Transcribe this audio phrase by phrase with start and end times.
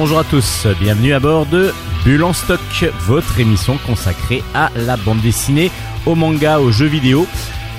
[0.00, 0.66] bonjour à tous.
[0.80, 1.74] Bienvenue à bord de
[2.06, 2.58] Bulle en stock,
[3.00, 5.70] votre émission consacrée à la bande dessinée,
[6.06, 7.26] au manga, aux jeux vidéo.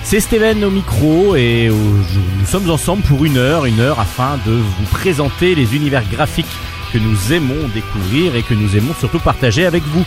[0.04, 4.52] C'est Steven au micro et nous sommes ensemble pour une heure, une heure afin de
[4.52, 6.46] vous présenter les univers graphiques
[6.94, 10.06] que nous aimons découvrir et que nous aimons surtout partager avec vous.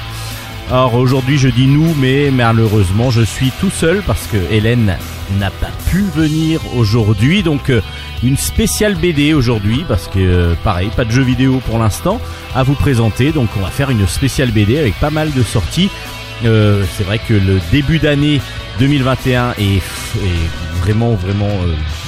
[0.71, 4.97] Alors aujourd'hui je dis nous mais malheureusement je suis tout seul parce que Hélène
[5.39, 7.43] n'a pas pu venir aujourd'hui.
[7.43, 7.83] Donc euh,
[8.23, 12.19] une spéciale BD aujourd'hui parce que euh, pareil pas de jeux vidéo pour l'instant
[12.55, 13.31] à vous présenter.
[13.31, 15.91] Donc on va faire une spéciale BD avec pas mal de sorties.
[16.47, 18.41] Euh, c'est vrai que le début d'année
[18.79, 19.83] 2021 est,
[20.81, 21.51] vraiment vraiment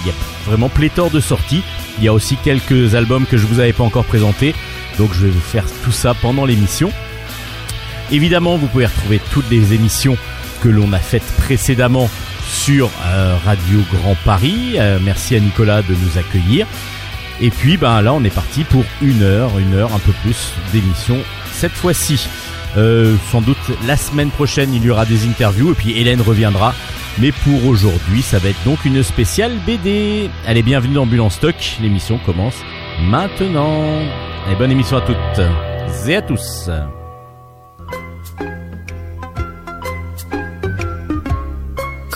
[0.07, 0.13] y a
[0.47, 1.63] vraiment pléthore de sorties.
[1.99, 4.55] Il y a aussi quelques albums que je vous avais pas encore présentés.
[4.99, 6.91] Donc je vais vous faire tout ça pendant l'émission
[8.13, 10.17] Évidemment, vous pouvez retrouver toutes les émissions
[10.63, 12.09] que l'on a faites précédemment
[12.47, 14.75] sur euh, Radio Grand Paris.
[14.77, 16.67] Euh, merci à Nicolas de nous accueillir.
[17.41, 20.53] Et puis ben là on est parti pour une heure, une heure un peu plus
[20.73, 21.19] d'émission
[21.53, 22.29] cette fois-ci.
[22.79, 26.75] Euh, sans doute la semaine prochaine il y aura des interviews et puis Hélène reviendra.
[27.19, 30.31] Mais pour aujourd'hui ça va être donc une spéciale BD.
[30.47, 32.57] Allez bienvenue dans Bulle Stock, l'émission commence
[33.03, 34.01] maintenant.
[34.51, 36.71] Et bonne émission à toutes et à tous.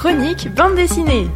[0.01, 1.27] Chronique bande dessinée.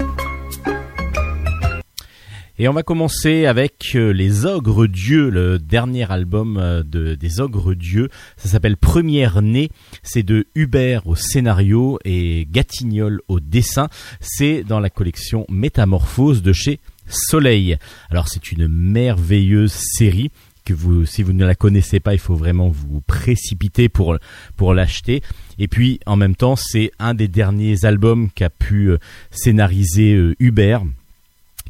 [2.59, 7.41] Et on va commencer avec euh, Les Ogres Dieux, le dernier album euh, de, des
[7.41, 8.09] Ogres Dieux.
[8.39, 9.69] Ça s'appelle Première Née.
[10.03, 13.91] C'est de Hubert au scénario et Gatignol au dessin.
[14.21, 17.77] C'est dans la collection Métamorphose de chez Soleil.
[18.09, 20.31] Alors c'est une merveilleuse série
[20.65, 24.17] que vous, si vous ne la connaissez pas, il faut vraiment vous précipiter pour
[24.57, 25.23] pour l'acheter.
[25.59, 28.99] Et puis en même temps, c'est un des derniers albums qu'a pu euh,
[29.31, 30.85] scénariser euh, Hubert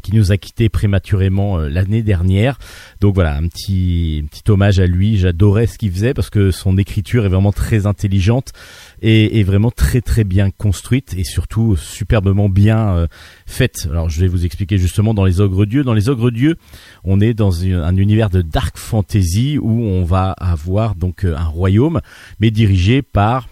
[0.05, 2.59] qui nous a quitté prématurément euh, l'année dernière.
[3.01, 5.17] Donc voilà, un petit, petit hommage à lui.
[5.17, 8.53] J'adorais ce qu'il faisait parce que son écriture est vraiment très intelligente
[9.01, 13.07] et, vraiment très très bien construite et surtout superbement bien euh,
[13.47, 13.89] faite.
[13.91, 15.85] Alors je vais vous expliquer justement dans les Ogres Dieux.
[15.85, 16.57] Dans les Ogres Dieux,
[17.03, 21.47] on est dans un univers de dark fantasy où on va avoir donc euh, un
[21.47, 22.01] royaume
[22.41, 23.49] mais dirigé par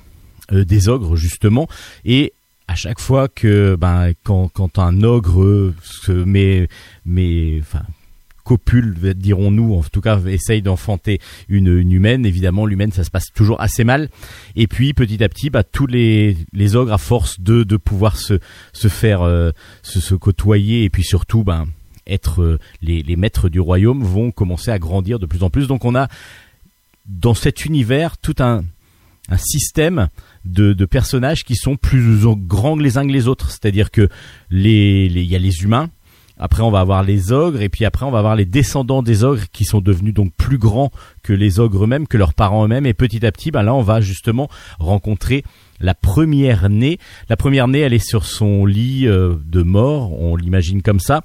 [0.51, 1.67] des ogres justement
[2.05, 2.35] et
[2.73, 6.69] à chaque fois que ben quand, quand un ogre se met
[7.05, 7.83] mais enfin
[8.45, 13.61] copule dirons-nous en tout cas essaye d'enfanter une, humaine évidemment l'humaine ça se passe toujours
[13.61, 14.09] assez mal.
[14.57, 18.17] Et puis petit à petit bah, tous les, les ogres à force de, de pouvoir
[18.17, 18.41] se,
[18.73, 19.51] se faire euh,
[19.83, 21.67] se, côtoyer et puis surtout ben
[22.07, 25.67] être euh, les, les maîtres du royaume vont commencer à grandir de plus en plus.
[25.67, 26.09] Donc on a
[27.05, 28.65] dans cet univers tout un,
[29.29, 30.09] un système
[30.45, 33.51] de, personnages qui sont plus grands que les uns que les autres.
[33.51, 34.09] C'est-à-dire que
[34.51, 35.89] les, il y a les humains,
[36.39, 39.23] après on va avoir les ogres et puis après on va avoir les descendants des
[39.23, 40.91] ogres qui sont devenus donc plus grands
[41.23, 43.83] que les ogres eux-mêmes, que leurs parents eux-mêmes et petit à petit ben là on
[43.83, 44.49] va justement
[44.79, 45.45] rencontrer
[45.81, 46.99] la première née.
[47.29, 51.23] La première née elle est sur son lit euh, de mort, on l'imagine comme ça.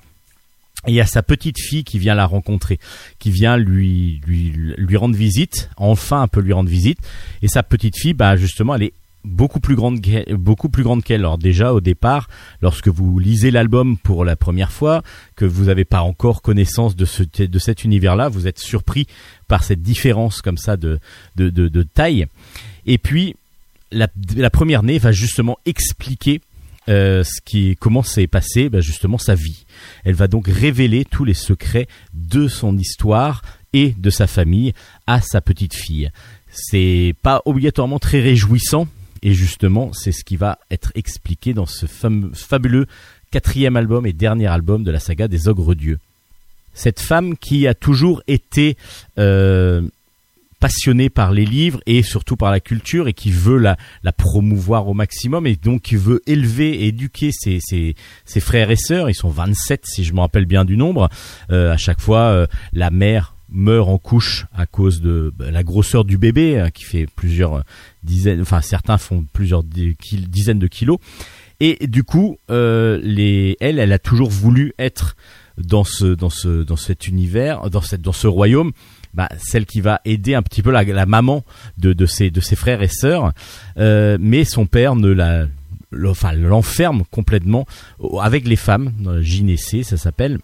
[0.86, 2.80] Et il y a sa petite fille qui vient la rencontrer,
[3.18, 7.00] qui vient lui, lui, lui rendre visite, enfin un peu lui rendre visite.
[7.42, 8.94] Et sa petite fille, bah justement, elle est
[9.28, 10.00] beaucoup plus grande
[10.32, 11.22] beaucoup plus grande qu'elle.
[11.22, 12.28] Alors déjà au départ,
[12.62, 15.04] lorsque vous lisez l'album pour la première fois,
[15.36, 19.08] que vous n'avez pas encore connaissance de ce de cet univers-là, vous êtes surpris
[19.48, 21.00] par cette différence comme ça de
[21.36, 22.26] de, de, taille.
[22.86, 23.36] Et puis
[23.92, 24.08] la,
[24.50, 26.42] première née va justement expliquer
[26.90, 29.66] euh, ce qui comment s'est passé bah, justement sa vie.
[30.04, 33.42] Elle va donc révéler tous les secrets de son histoire
[33.74, 34.74] et de sa famille
[35.06, 36.10] à sa petite fille.
[36.50, 38.88] C'est pas obligatoirement très réjouissant
[39.22, 41.86] et justement, c'est ce qui va être expliqué dans ce
[42.34, 42.86] fabuleux
[43.32, 46.00] quatrième album et dernier album de la saga des Ogres Dieux.
[46.74, 48.78] Cette femme qui a toujours été
[49.18, 49.82] euh,
[50.60, 53.78] passionnée par les livres et surtout par la culture et qui veut la,
[54.14, 59.10] promouvoir au maximum et donc qui veut élever et éduquer ses, ses, frères et sœurs.
[59.10, 61.10] Ils sont 27 si je me rappelle bien du nombre.
[61.52, 65.64] Euh, à chaque fois, euh, la mère meurt en couche à cause de bah, la
[65.64, 67.64] grosseur du bébé hein, qui fait plusieurs
[68.04, 71.00] dizaines, enfin certains font plusieurs dizaines de kilos.
[71.60, 73.02] Et du coup, euh,
[73.60, 75.16] elle, elle a toujours voulu être
[75.58, 78.72] dans ce, dans ce, dans cet univers, dans cette, dans ce royaume,
[79.14, 81.44] bah, celle qui va aider un petit peu la, la maman
[81.80, 83.34] de, de ses, de ses frères et sœurs,
[83.80, 85.48] euh, mais son père ne la,
[85.92, 87.66] l'enferme complètement
[88.22, 88.92] avec les femmes,
[89.22, 90.40] gynécée ça s'appelle,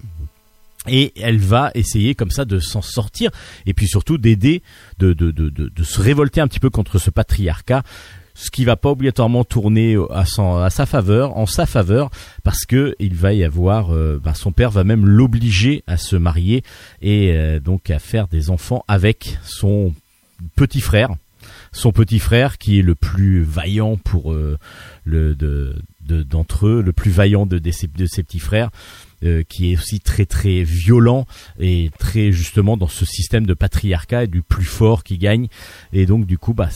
[0.88, 3.32] et elle va essayer comme ça de s'en sortir
[3.66, 4.62] et puis surtout d'aider
[5.00, 7.84] de, de, de, de, se révolter un petit peu contre ce patriarcat
[8.36, 12.10] ce qui va pas obligatoirement tourner à, à sa faveur, en sa faveur,
[12.44, 16.16] parce que il va y avoir, euh, ben, son père va même l'obliger à se
[16.16, 16.64] marier
[17.02, 19.94] et euh, donc à faire des enfants avec son
[20.56, 21.10] petit frère,
[21.72, 24.58] son petit frère qui est le plus vaillant pour euh,
[25.04, 25.76] le de
[26.06, 28.72] d'entre eux, le plus vaillant de, de, ses, de ses petits frères.
[29.48, 31.25] Qui est aussi très très violent
[31.60, 35.48] et très justement dans ce système de patriarcat et du plus fort qui gagne
[35.94, 36.70] et donc du coup bah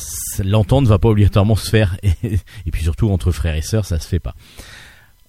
[0.44, 4.08] l'entente va pas obligatoirement se faire et, puis surtout entre frères et sœurs ça se
[4.08, 4.36] fait pas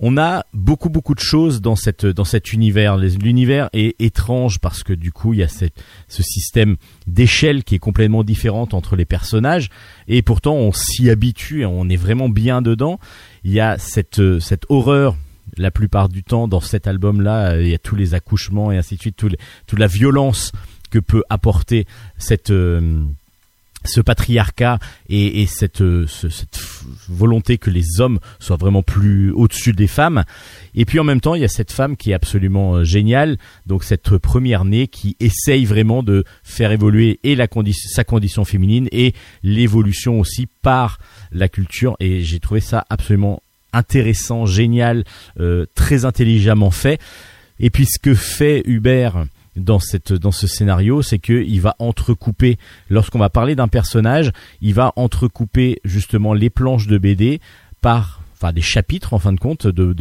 [0.00, 2.97] on a beaucoup beaucoup de choses dans cet univers.
[2.97, 6.76] L'univers est étrange parce que du coup il y a ce système
[7.09, 9.70] d'échelle qui est complètement différent entre les personnages
[10.06, 13.00] et pourtant on s'y habitue et on est vraiment bien dedans.
[13.43, 15.17] Il y a cette cette horreur
[15.58, 18.78] la plupart du temps dans cet album là, il y a tous les accouchements et
[18.78, 20.52] ainsi de suite, toute la violence
[20.90, 21.87] que peut apporter
[22.50, 23.02] euh,
[23.84, 24.78] ce patriarcat
[25.08, 26.60] et, cette, cette,
[27.08, 30.25] volonté que les hommes soient vraiment plus au-dessus des femmes.
[30.75, 33.38] Et puis en même temps, il y a cette femme qui est absolument euh, géniale,
[33.66, 37.37] donc cette première née qui essaye vraiment de faire évoluer et
[37.72, 40.99] sa condition féminine et l'évolution aussi par
[41.31, 41.96] la culture.
[42.00, 43.43] Et j'ai trouvé ça absolument
[43.79, 45.05] intéressant, génial,
[45.41, 47.01] euh, très intelligemment fait.
[47.61, 49.25] Et puis ce que fait Hubert
[49.57, 52.59] dans cette dans ce scénario, c'est que il va entrecouper
[52.91, 57.41] lorsqu'on va parler d'un personnage, il va entrecouper justement les planches de BD
[57.81, 59.93] par enfin des chapitres en fin de compte de,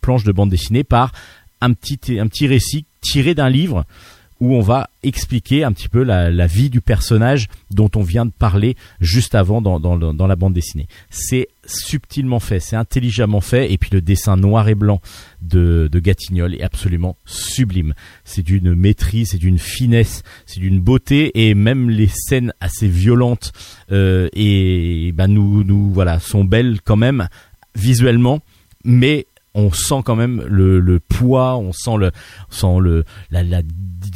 [0.00, 1.12] planches de bande dessinée par
[1.60, 3.84] un un petit récit tiré d'un livre
[4.42, 8.32] où on va expliquer un petit peu la, vie du personnage dont on vient de
[8.32, 10.88] parler juste avant dans, la bande dessinée.
[11.10, 15.00] C'est subtilement fait, c'est intelligemment fait, et puis le dessin noir et blanc
[15.42, 17.94] de, Gatignol est absolument sublime.
[18.24, 23.52] C'est d'une maîtrise, c'est d'une finesse, c'est d'une beauté, et même les scènes assez violentes
[23.92, 27.28] euh, et nous, nous voilà sont belles quand même
[27.76, 28.40] visuellement,
[28.84, 32.10] mais on sent quand même le, le poids, on sent le,
[32.50, 33.62] on sent le, la, la,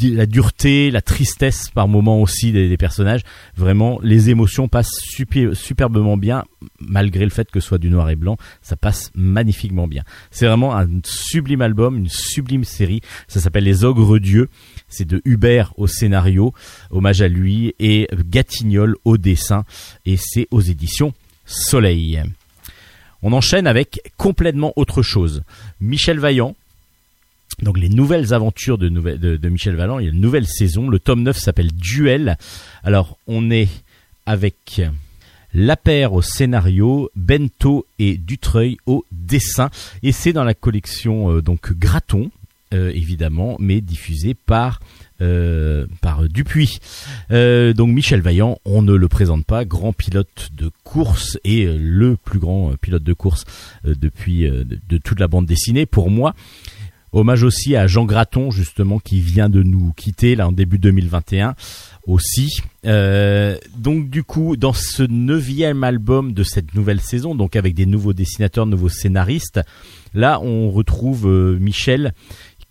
[0.03, 3.23] la, dureté, la tristesse par moment aussi des, des, personnages.
[3.56, 6.44] Vraiment, les émotions passent super, superbement bien,
[6.81, 10.05] malgré le fait que ce soit du noir et blanc, ça passe magnifiquement bien.
[10.31, 13.00] C'est vraiment un sublime album, une sublime série.
[13.29, 14.49] Ça s'appelle Les Ogres Dieux.
[14.88, 16.53] C'est de Hubert au scénario,
[16.91, 19.65] hommage à lui, et Gatignol au dessin,
[20.05, 21.12] et c'est aux éditions
[21.44, 22.23] Soleil.
[23.26, 25.43] On enchaîne avec complètement autre chose.
[25.81, 26.55] Michel Vaillant.
[27.61, 28.88] Donc les nouvelles aventures de,
[29.49, 30.88] Michel Vaillant, il y a une nouvelle saison.
[30.88, 32.38] Le tome 9 s'appelle Duel.
[32.84, 33.69] Alors on est
[34.26, 34.81] avec
[35.52, 39.70] la paire au scénario, Bento et Dutreuil au dessin.
[40.05, 42.31] Et c'est dans la collection euh, donc Graton,
[42.75, 44.78] euh, évidemment, mais diffusée par
[45.22, 46.78] euh, par Dupuis.
[47.30, 51.78] Euh, donc Michel Vaillant, on ne le présente pas, grand pilote de course et euh,
[51.80, 53.46] le plus grand pilote de course
[53.85, 56.35] depuis de, toute la bande dessinée pour moi.
[57.12, 61.54] Hommage aussi à Jean Graton justement qui vient de nous quitter là en début 2021
[62.06, 62.61] aussi.
[62.85, 68.12] donc du coup, dans ce neuvième album de cette nouvelle saison, donc avec des nouveaux
[68.12, 69.61] dessinateurs, nouveaux scénaristes,
[70.12, 71.26] là on retrouve
[71.58, 72.12] Michel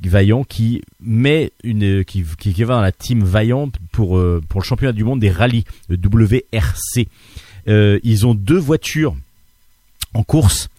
[0.03, 4.93] Vaillant qui met une qui, va dans la team Vaillant pour euh, pour le championnat
[4.93, 7.07] du monde des rallyes le WRC.
[7.67, 9.15] Euh, ils ont deux voitures
[10.13, 10.69] en course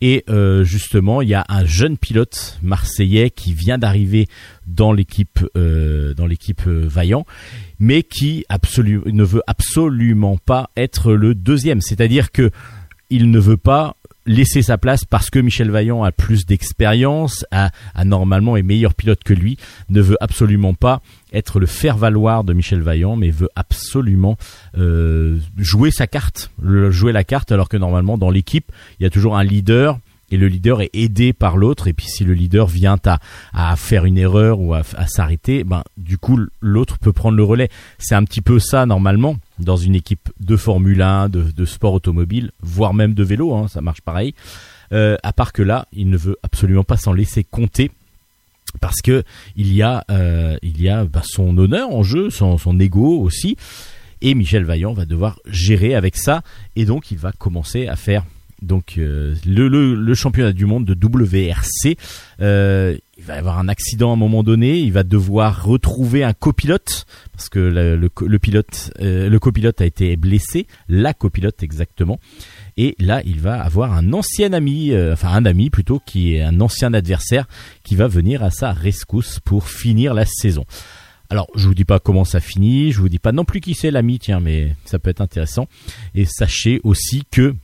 [0.00, 4.28] et euh, justement il y a un jeune pilote marseillais qui vient d'arriver
[4.66, 7.26] dans l'équipe dans l'équipe Vaillant
[7.78, 12.50] mais qui ne veut absolument pas être le deuxième c'est-à-dire que
[13.10, 13.96] il ne veut pas
[14.26, 17.70] laisser sa place parce que Michel Vaillant a plus d'expérience, a,
[18.04, 19.56] normalement est meilleur pilote que lui,
[19.88, 21.00] ne veut absolument pas
[21.32, 24.36] être le faire-valoir de Michel Vaillant, mais veut absolument
[24.76, 29.10] euh, jouer sa carte, jouer la carte, alors que normalement dans l'équipe, il y a
[29.10, 29.98] toujours un leader
[30.30, 33.18] et le leader est aidé par l'autre et puis si le leader vient à,
[33.52, 37.68] à faire une erreur ou à, s'arrêter ben du coup l'autre peut prendre le relais.
[37.98, 42.50] C'est un petit peu ça normalement dans une équipe de Formule 1 de, sport automobile
[42.60, 44.34] voire même de vélo hein, ça marche pareil.
[44.92, 47.90] Euh, à part que là il ne veut absolument pas s'en laisser compter
[48.80, 49.22] parce que
[49.56, 53.56] il y a euh, ben, son honneur en jeu son, son ego aussi.
[54.22, 56.42] Et Michel Vaillant va devoir gérer avec ça.
[56.76, 58.24] Et donc il va commencer à faire
[58.62, 61.96] donc euh, le, championnat du monde de WRC.
[62.40, 66.24] Euh, il va y avoir un accident à un moment donné, il va devoir retrouver
[66.24, 71.62] un copilote parce que le, le, pilote, euh, le copilote a été blessé, la copilote
[71.62, 72.18] exactement.
[72.78, 76.60] Et là, il va avoir un ancien ami, enfin un ami plutôt, qui est un
[76.60, 77.46] ancien adversaire,
[77.82, 80.64] qui va venir à sa rescousse pour finir la saison.
[81.30, 83.74] Alors, je vous dis pas comment ça finit, je vous dis pas non plus qui
[83.74, 85.68] c'est l'ami, tiens, mais ça peut être intéressant.
[86.16, 87.54] Et sachez aussi que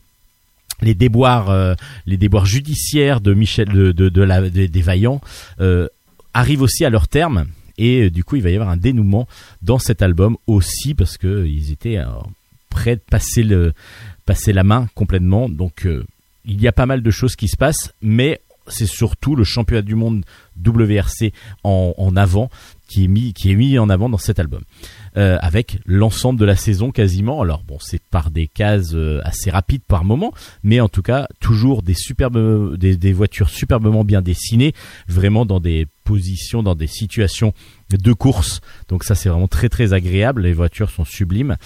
[0.80, 1.74] les déboires, euh,
[2.06, 5.20] les déboires judiciaires de Michel, de, de, la, des Vaillants
[5.60, 5.88] euh,
[6.34, 7.46] arrivent aussi à leur terme.
[7.78, 9.26] Et euh, du coup, il va y avoir un dénouement
[9.62, 11.98] dans cet album aussi parce que ils étaient
[12.70, 13.72] prêts de passer le,
[14.24, 15.48] passer la main complètement.
[15.48, 15.88] Donc,
[16.44, 19.82] il y a pas mal de choses qui se passent, mais c'est surtout le championnat
[19.82, 20.24] du monde
[20.64, 22.50] WRC en, en avant
[22.88, 24.62] qui est mis qui est mis en avant dans cet album
[25.16, 27.40] euh, avec l'ensemble de la saison quasiment.
[27.42, 30.32] Alors bon c'est par des cases euh, assez rapides par moment
[30.62, 34.74] mais en tout cas toujours des superbes des, voitures superbement bien dessinées
[35.08, 37.54] vraiment dans des positions dans des situations
[37.90, 38.60] de course.
[38.88, 40.42] Donc ça c'est vraiment très très agréable.
[40.42, 41.56] Les voitures sont sublimes.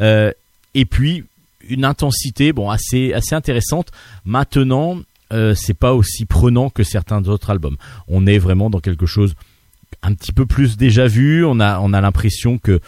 [0.00, 0.32] Euh,
[0.74, 1.24] et puis
[1.68, 3.90] une intensité bon assez assez intéressante.
[4.24, 4.98] Maintenant
[5.32, 7.76] euh, c'est pas aussi prenant que certains autres albums.
[8.08, 9.34] On est vraiment dans quelque chose
[10.02, 11.44] un petit peu plus déjà vu.
[11.44, 12.80] On a, on a l'impression que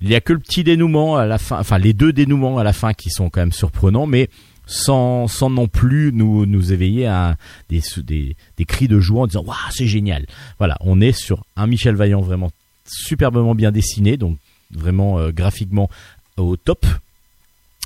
[0.00, 2.64] il y a que le petit dénouement à la fin, enfin les deux dénouements à
[2.64, 4.28] la fin qui sont quand même surprenants, mais
[4.66, 7.36] sans, sans non plus nous, nous éveiller à
[7.68, 10.26] des, des, des cris de joie en disant waouh c'est génial.
[10.58, 12.50] Voilà, on est sur un Michel Vaillant vraiment
[12.86, 14.38] superbement bien dessiné, donc
[14.70, 15.88] vraiment euh, graphiquement
[16.36, 16.84] au top.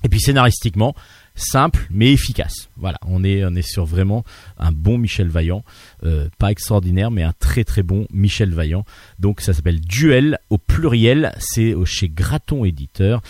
[0.04, 0.94] Et puis scénaristiquement,
[1.38, 2.68] simple mais efficace.
[2.76, 4.24] Voilà, on est on est sur vraiment
[4.58, 5.64] un bon Michel Vaillant,
[6.04, 8.84] euh, pas extraordinaire mais un très très bon Michel Vaillant.
[9.18, 13.22] Donc ça s'appelle Duel au pluriel, c'est chez Graton éditeur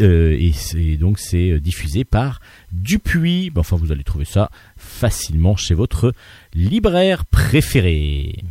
[0.00, 2.40] euh, et, donc c'est euh, diffusé par
[2.72, 3.50] Dupuis.
[3.56, 6.12] enfin vous allez trouver ça facilement chez votre
[6.54, 8.44] libraire préféré.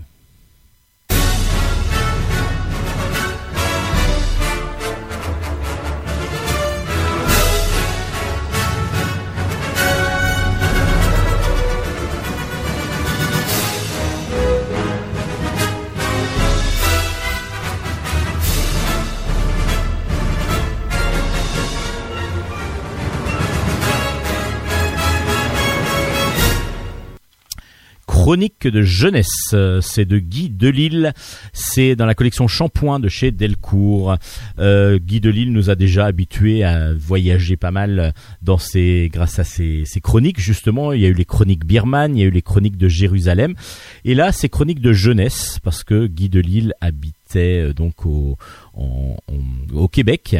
[28.22, 29.56] Chronique de jeunesse.
[29.82, 31.14] C'est de Guy Delisle.
[31.54, 34.16] C'est dans la collection Shampoing de chez Delcourt.
[34.60, 38.14] Euh, Guy Delisle nous a déjà habitués à voyager pas mal
[38.44, 38.60] dans
[39.12, 40.40] grâce à ses, chroniques.
[40.40, 42.88] Justement, il y a eu les chroniques birmanes, il y a eu les chroniques de
[42.88, 43.56] Jérusalem.
[44.06, 48.38] Et là, c'est chroniques de jeunesse parce que Guy Delisle habitait euh, donc au,
[48.76, 50.36] au Québec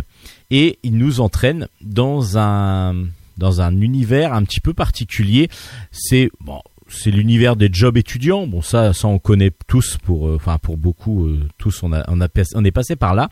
[0.52, 3.08] et il nous entraîne dans un
[3.38, 5.50] dans un univers un petit peu particulier.
[5.92, 6.62] C'est bon,
[6.92, 8.48] c'est l'univers des jobs étudiants.
[8.48, 12.04] Bon, ça, ça on connaît tous pour, euh, enfin pour beaucoup, euh, tous on a,
[12.08, 13.30] on a, on est passé par là.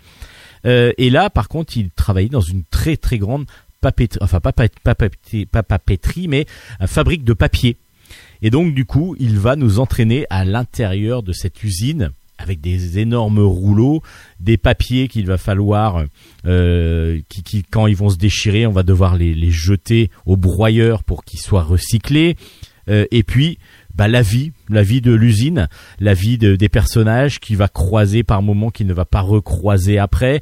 [0.65, 3.45] Euh, et là, par contre, il travaillait dans une très très grande
[3.81, 6.45] papeterie, enfin pas, papeterie, papeterie, mais
[6.85, 7.77] fabrique de papier.
[8.41, 12.99] Et donc du coup, il va nous entraîner à l'intérieur de cette usine avec des
[12.99, 14.01] énormes rouleaux,
[14.39, 16.05] des papiers qu'il va falloir,
[16.45, 20.37] euh, qui, qui, quand ils vont se déchirer, on va devoir les, les jeter au
[20.37, 22.37] broyeur pour qu'ils soient recyclés.
[22.89, 23.58] Euh, et puis
[23.96, 25.67] bah, la vie, la vie de l'usine,
[26.00, 30.41] la vie des personnages qui va croiser par moments, qui ne va pas recroiser après.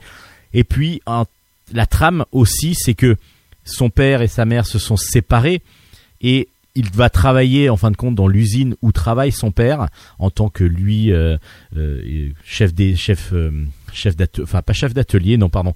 [0.54, 1.02] Et puis
[1.74, 3.18] la trame aussi, c'est que
[3.64, 5.62] son père et sa mère se sont séparés
[6.22, 9.88] et il va travailler en fin de compte dans l'usine où travaille son père
[10.20, 11.38] en tant que lui euh,
[11.76, 13.34] euh, chef des chef
[14.16, 15.74] d'atelier enfin pas chef d'atelier non pardon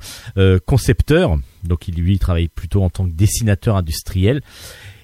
[0.67, 4.41] concepteur donc il lui travaille plutôt en tant que dessinateur industriel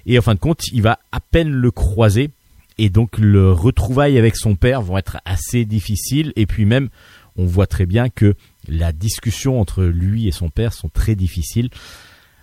[0.08, 2.30] et en fin de compte, il va à peine le croiser.
[2.78, 6.32] Et donc le retrouvailles avec son père vont être assez difficiles.
[6.34, 6.88] Et puis même,
[7.36, 8.34] on voit très bien que
[8.66, 11.68] la discussion entre lui et son père sont très difficiles.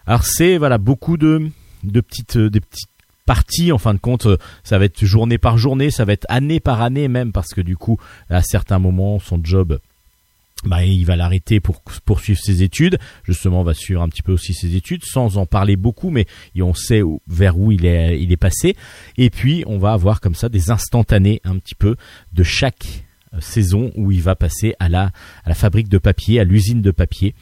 [0.05, 1.49] Alors c'est voilà beaucoup de
[1.83, 2.89] petites des petites
[3.25, 4.27] parties en fin de compte
[4.63, 7.61] ça va être journée par journée ça va être année par année même parce que
[7.61, 7.97] du coup
[8.29, 9.79] à certains moments son job
[10.65, 12.97] bah, il va l'arrêter pour poursuivre ses études.
[13.23, 16.25] Justement, on va suivre un petit peu aussi ses études, sans en parler beaucoup, mais
[16.59, 18.75] on sait vers où il est, passé.
[19.17, 21.95] Et puis, on va avoir comme ça des instantanés un petit peu
[22.33, 25.11] de chaque euh, saison où il va passer à la,
[25.45, 27.33] à la fabrique de papier, à l'usine de papier.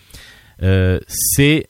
[0.61, 1.67] Euh, c'est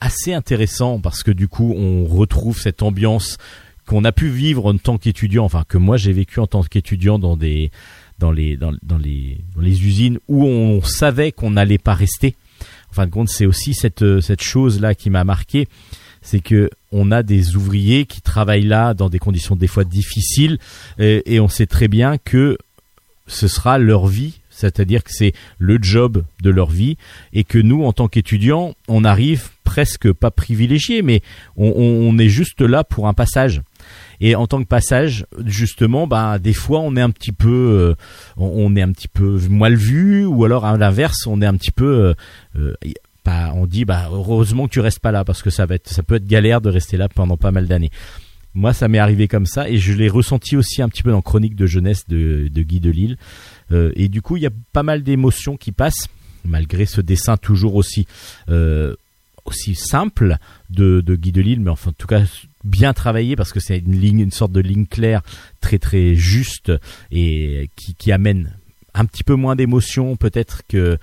[0.00, 3.38] assez intéressant parce que du coup, on retrouve cette ambiance
[3.86, 7.18] qu'on a pu vivre en tant qu'étudiant, enfin que moi j'ai vécu en tant qu'étudiant
[7.18, 7.70] dans des
[8.18, 12.34] dans les dans, dans les dans les usines où on savait qu'on n'allait pas rester.
[12.90, 15.68] En fin de compte, c'est aussi cette cette chose là qui m'a marqué,
[16.22, 20.58] c'est que on a des ouvriers qui travaillent là dans des conditions des fois difficiles
[20.98, 22.56] et, on sait très bien que
[23.26, 26.96] ce sera leur vie, c'est-à-dire que c'est le job de leur vie
[27.32, 31.22] et que nous en tant qu'étudiants, on arrive presque pas privilégié, mais
[31.56, 33.62] on, est juste là pour un passage.
[34.20, 37.94] Et en tant que passage, justement, bah des fois on est un petit peu, euh,
[38.36, 41.70] on, est un petit peu mal vu, ou alors à l'inverse, on est un petit
[41.70, 42.14] peu,
[42.56, 42.74] euh,
[43.28, 45.88] euh, on dit bah heureusement que tu restes pas là parce que ça va être,
[45.88, 47.90] ça peut être galère de rester là pendant pas mal d'années.
[48.54, 51.20] Moi, ça m'est arrivé comme ça et je l'ai ressenti aussi un petit peu dans
[51.20, 53.18] Chronique de jeunesse de, Guy Delisle.
[53.70, 56.08] Et du coup, il y a pas mal d'émotions qui passent
[56.42, 58.06] malgré ce dessin toujours aussi
[59.46, 60.36] aussi simple
[60.70, 62.22] de, Guy Delisle, mais enfin en tout cas
[62.64, 65.22] bien travaillé parce que c'est une ligne, une sorte de ligne claire,
[65.60, 66.72] très très juste
[67.10, 68.52] et qui, amène
[68.94, 70.98] un petit peu moins d'émotion peut-être que,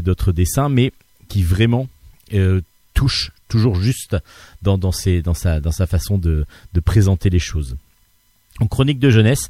[0.00, 0.92] d'autres dessins, mais
[1.28, 1.88] qui vraiment
[2.34, 2.60] euh,
[2.94, 4.16] touche toujours juste
[4.62, 6.44] dans, sa, façon de
[6.84, 7.76] présenter les choses.
[8.60, 9.48] En chronique de jeunesse,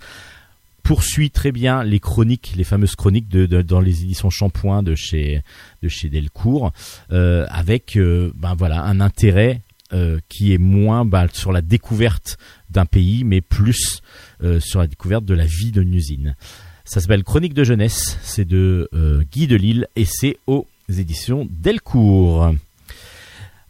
[0.89, 5.43] poursuit très bien les chroniques, les fameuses chroniques de, dans les éditions Shampoing de chez
[5.83, 6.73] de chez Delcourt,
[7.13, 9.61] euh, avec euh, ben voilà un intérêt
[9.93, 12.39] euh, qui est moins bah, sur la découverte
[12.71, 14.01] d'un pays, mais plus
[14.61, 16.37] sur la découverte de la vie d'une usine.
[16.87, 18.89] Ça s'appelle Chronique de jeunesse, c'est de
[19.31, 22.55] Guy Delisle et c'est aux éditions Delcourt.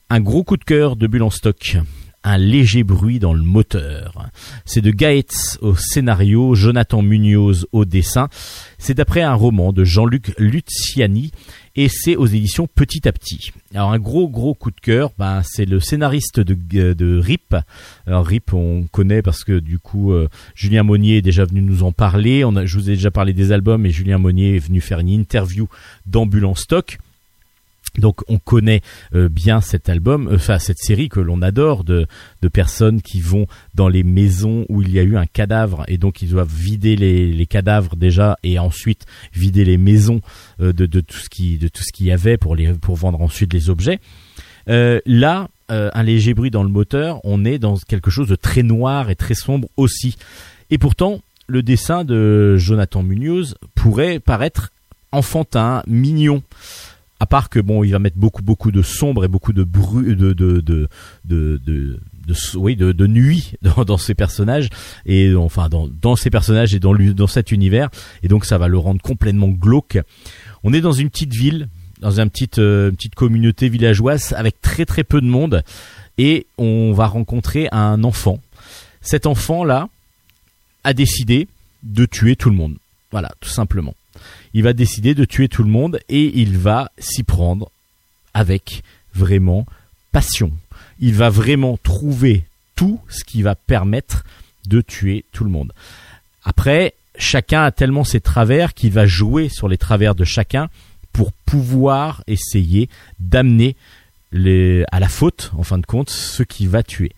[0.09, 1.79] Un gros coup de cœur de Bulle en stock
[2.25, 4.29] un léger bruit dans le moteur.
[4.65, 8.29] C'est de Gaetz au scénario, Jonathan Munoz au dessin.
[8.79, 11.31] C'est d'après un roman de Jean-Luc Luciani
[11.77, 13.53] et c'est aux éditions Petit à Petit.
[13.73, 17.55] Alors un gros gros coup de cœur, ben, c'est le scénariste de, RIP.
[18.07, 21.83] Alors RIP on connaît parce que du coup euh, Julien Monnier est déjà venu nous
[21.83, 22.45] en parler.
[22.65, 25.69] Je vous ai déjà parlé des albums et Julien Monnier est venu faire une interview
[26.07, 26.99] d'Ambulance Stock.
[27.99, 28.81] Donc on connaît
[29.15, 32.07] euh, bien cet album, euh, enfin cette série que l'on adore de,
[32.53, 36.23] personnes qui vont dans les maisons où il y a eu un cadavre et donc
[36.23, 40.23] ils doivent vider les, cadavres déjà et ensuite vider les maisons
[40.61, 43.53] euh, de, tout ce qui de tout ce qu'il y avait pour pour vendre ensuite
[43.53, 44.01] les objets.
[44.67, 49.11] là, un léger bruit dans le moteur, on est dans quelque chose de très noir
[49.11, 50.17] et très sombre aussi.
[50.71, 54.71] Et pourtant, le dessin de Jonathan Munoz pourrait paraître
[55.13, 56.43] enfantin, mignon
[57.21, 60.15] à part que bon, il va mettre beaucoup beaucoup de sombre et beaucoup de bruit,
[60.15, 60.89] de de de
[61.25, 61.99] de, de,
[62.57, 64.69] oui, de, de nuit dans, dans ces personnages
[65.07, 67.89] et enfin dans, dans personnages et dans, dans cet univers
[68.23, 69.99] et donc ça va le rendre complètement glauque.
[70.63, 71.69] On est dans une petite ville,
[72.01, 75.63] dans une petite euh, petite communauté villageoise avec très très peu de monde
[76.19, 78.41] et on va rencontrer un enfant.
[79.01, 79.89] Cet enfant là
[80.85, 81.49] a décidé
[81.83, 82.77] de tuer tout le monde.
[83.11, 83.95] Voilà, tout simplement
[84.55, 87.71] il va décider de tuer tout le monde et il va s'y prendre
[88.35, 88.83] avec
[89.15, 89.67] vraiment
[90.13, 90.53] passion.
[91.01, 94.25] Il va vraiment trouver tout ce qui va permettre
[94.67, 95.73] de tuer tout le monde.
[96.45, 100.69] Après, chacun a tellement ses travers qu'il va jouer sur les travers de chacun
[101.13, 103.77] pour pouvoir essayer d'amener
[104.33, 107.13] à la faute, en fin de compte, ce qui va tuer.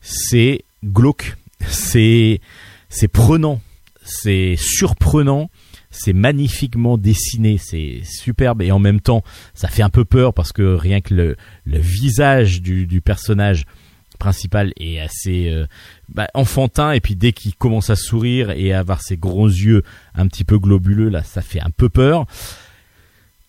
[0.00, 1.36] C'est glauque,
[1.68, 2.40] c'est,
[2.88, 3.60] c'est prenant,
[4.04, 5.50] c'est surprenant,
[5.92, 9.22] c'est magnifiquement dessiné, c'est superbe et en même temps
[9.54, 13.64] ça fait un peu peur parce que rien que le, visage du, personnage
[14.18, 15.66] principal est assez euh,
[16.08, 19.82] bah, enfantin et puis dès qu'il commence à sourire et à avoir ses gros yeux
[20.14, 22.26] un petit peu globuleux là ça fait un peu peur.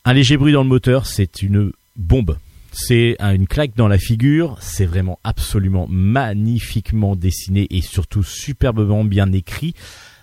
[0.06, 2.38] Un léger bruit dans le moteur, c'est une bombe.
[2.74, 9.32] C'est une claque dans la figure, c'est vraiment absolument magnifiquement dessiné et surtout superbement bien
[9.32, 9.76] écrit.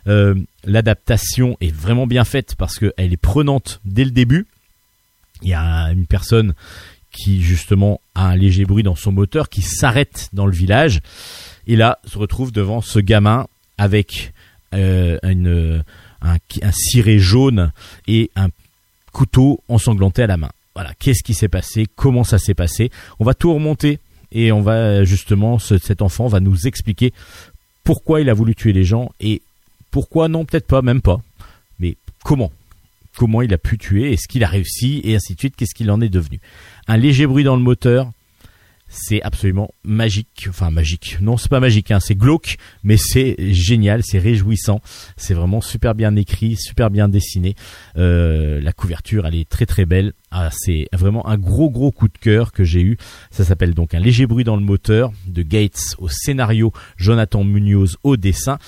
[0.06, 0.34] Euh,
[0.64, 4.46] l'adaptation est vraiment bien faite parce qu'elle est prenante dès le début.
[5.42, 6.54] Il y a une personne
[7.12, 11.00] qui justement a un léger bruit dans son moteur, qui s'arrête dans le village,
[11.66, 13.46] et là se retrouve devant ce gamin
[13.78, 14.32] avec
[14.74, 15.18] euh,
[16.22, 17.72] un ciré jaune
[18.06, 18.48] et un
[19.12, 20.50] couteau ensanglanté à la main.
[20.74, 22.90] Voilà, qu'est-ce qui s'est passé, comment ça s'est passé?
[23.18, 23.98] On va tout remonter
[24.32, 27.12] et on va justement, cet enfant va nous expliquer
[27.82, 29.42] pourquoi il a voulu tuer les gens et
[29.90, 31.20] pourquoi non, peut-être pas, même pas.
[31.78, 32.52] Mais comment?
[33.16, 34.12] Comment il a pu tuer?
[34.12, 35.00] Est-ce qu'il a réussi?
[35.04, 35.56] Et ainsi de suite.
[35.56, 36.40] Qu'est-ce qu'il en est devenu?
[36.86, 38.10] Un léger bruit dans le moteur,
[38.90, 40.46] c'est absolument magique.
[40.48, 41.18] Enfin magique.
[41.20, 41.90] Non, c'est pas magique.
[41.90, 42.00] Hein.
[42.00, 44.82] C'est glauque, mais c'est génial, c'est réjouissant.
[45.16, 47.54] C'est vraiment super bien écrit, super bien dessiné.
[47.96, 50.12] Euh, la couverture, elle est très très belle.
[50.32, 52.98] Ah, c'est vraiment un gros gros coup de cœur que j'ai eu.
[53.30, 57.96] Ça s'appelle donc un léger bruit dans le moteur de Gates au scénario, Jonathan Munoz
[58.02, 58.58] au dessin.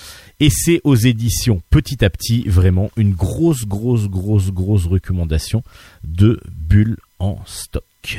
[0.40, 5.62] Et c'est aux éditions petit à petit vraiment une grosse grosse grosse grosse recommandation
[6.04, 8.18] de Bulle en stock.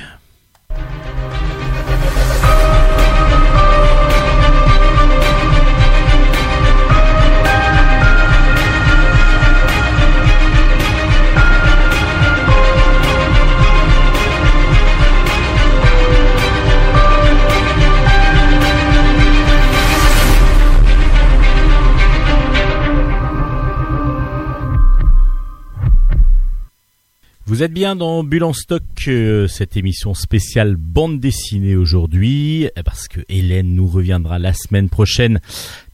[27.54, 33.08] Vous êtes bien dans Bulle en stock, euh, cette émission spéciale bande dessinée aujourd'hui, parce
[33.08, 35.40] que Hélène nous reviendra la semaine prochaine.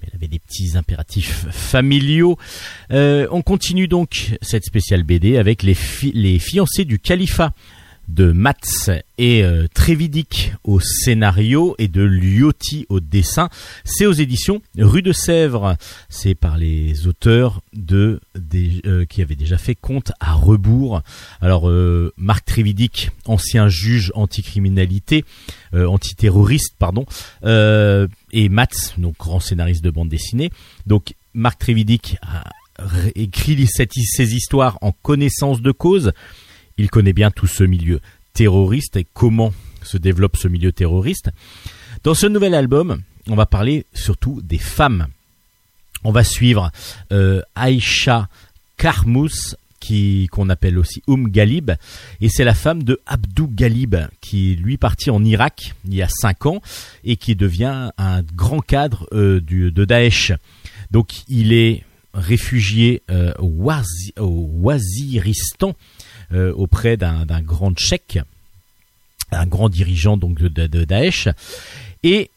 [0.01, 2.37] Elle avait des petits impératifs familiaux.
[2.93, 5.75] Euh, on continue donc cette spéciale BD avec les,
[6.13, 7.51] les fiancés du califat
[8.09, 13.49] de Mats et euh, Trévidic au scénario et de Liotti au dessin.
[13.85, 15.77] C'est aux éditions Rue de Sèvres.
[16.09, 18.19] C'est par les auteurs de
[18.85, 21.01] euh, qui avaient déjà fait Compte à rebours.
[21.39, 25.23] Alors euh, Marc Trévidic, ancien juge anticriminalité,
[25.73, 27.05] antiterroriste pardon,
[27.43, 30.49] et Mats, donc grand scénariste de bande dessinée.
[30.87, 32.43] Donc Marc Trévidic a
[33.15, 36.11] écrit ces histoires en connaissance de cause
[36.79, 37.99] il connaît bien tout ce milieu
[38.33, 41.29] terroriste et comment se développe ce milieu terroriste.
[42.03, 45.07] Dans ce nouvel album, on va parler surtout des femmes.
[46.03, 46.71] On va suivre
[47.11, 48.29] euh, Aïcha
[48.77, 49.55] Karmous,
[50.31, 51.71] qu'on appelle aussi Oum Galib,
[52.21, 56.07] et c'est la femme de Abdou Galib, qui lui partit en Irak il y a
[56.09, 56.61] cinq ans
[57.03, 60.33] et qui devient un grand cadre euh, de Daesh.
[60.91, 65.75] Donc il est réfugié euh, au, Waziristan
[66.31, 68.19] auprès d'un grand tchèque,
[69.31, 71.27] un grand dirigeant donc de, de, Daesh,
[72.03, 72.29] et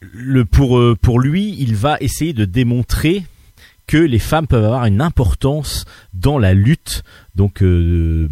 [0.00, 3.24] le, pour, euh, pour lui, il va essayer de démontrer
[3.86, 7.02] que les femmes peuvent avoir une importance dans la lutte,
[7.34, 8.28] donc euh,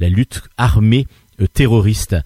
[0.00, 1.06] la lutte armée
[1.40, 2.16] euh, terroriste.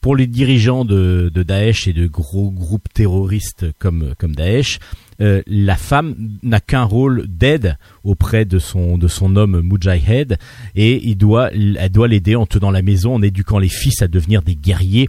[0.00, 4.78] Pour les dirigeants de, de, Daesh et de gros groupes terroristes comme, comme Daesh,
[5.20, 10.38] euh, la femme n'a qu'un rôle d'aide auprès de son de son homme Mujahed
[10.74, 14.08] et il doit elle doit l'aider en tenant la maison, en éduquant les fils à
[14.08, 15.08] devenir des guerriers.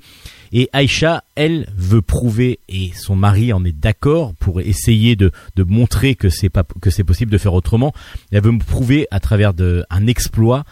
[0.54, 5.64] Et Aïcha, elle veut prouver, et son mari en est d'accord pour essayer de, de
[5.64, 7.94] montrer que c'est pas que c'est possible de faire autrement.
[8.32, 10.66] Elle veut prouver à travers de, un exploit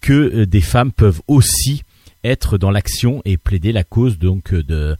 [0.00, 1.82] que euh, des femmes peuvent aussi
[2.24, 4.96] être dans l'action et plaider la cause donc de,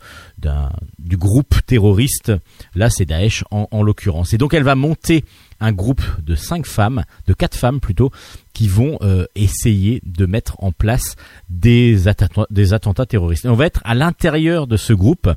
[0.98, 2.32] du groupe terroriste.
[2.74, 4.32] Là, c'est Daesh en, l'occurrence.
[4.34, 5.24] Et donc, elle va monter
[5.60, 8.10] un groupe de cinq femmes, de quatre femmes plutôt,
[8.52, 11.16] qui vont euh, essayer de mettre en place
[11.48, 13.46] des, attentats, des attentats terroristes.
[13.46, 15.30] On va être à l'intérieur de ce groupe,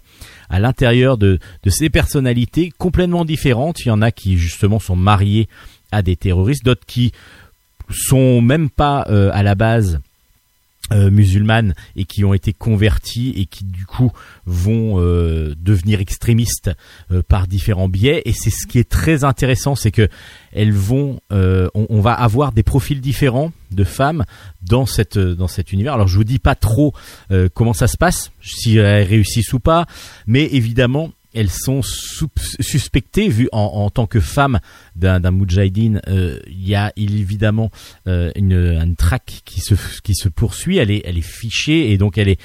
[0.49, 3.79] à l'intérieur de, de ces personnalités complètement différentes.
[3.85, 5.47] Il y en a qui justement sont mariés
[5.91, 7.13] à des terroristes, d'autres qui
[7.89, 9.99] sont même pas euh, à la base
[10.93, 14.09] euh, musulmanes et qui ont été convertis et qui du coup
[14.45, 16.71] vont euh, devenir extrémistes
[17.11, 18.21] euh, par différents biais.
[18.23, 20.07] Et c'est ce qui est très intéressant c'est que
[20.53, 24.23] elles vont on, va avoir des profils différents de femmes
[24.61, 25.93] dans cette dans cet univers.
[25.93, 26.93] Alors je vous dis pas trop
[27.53, 29.85] comment ça se passe si elles réussissent ou pas
[30.25, 34.59] mais évidemment elles sont suspectées vu en, tant que femme
[34.95, 36.01] d'un moudjahidine.
[36.07, 37.69] Euh, il y a évidemment
[38.07, 40.77] euh, une, traque qui se poursuit.
[40.77, 42.35] Elle est fichée et donc euh,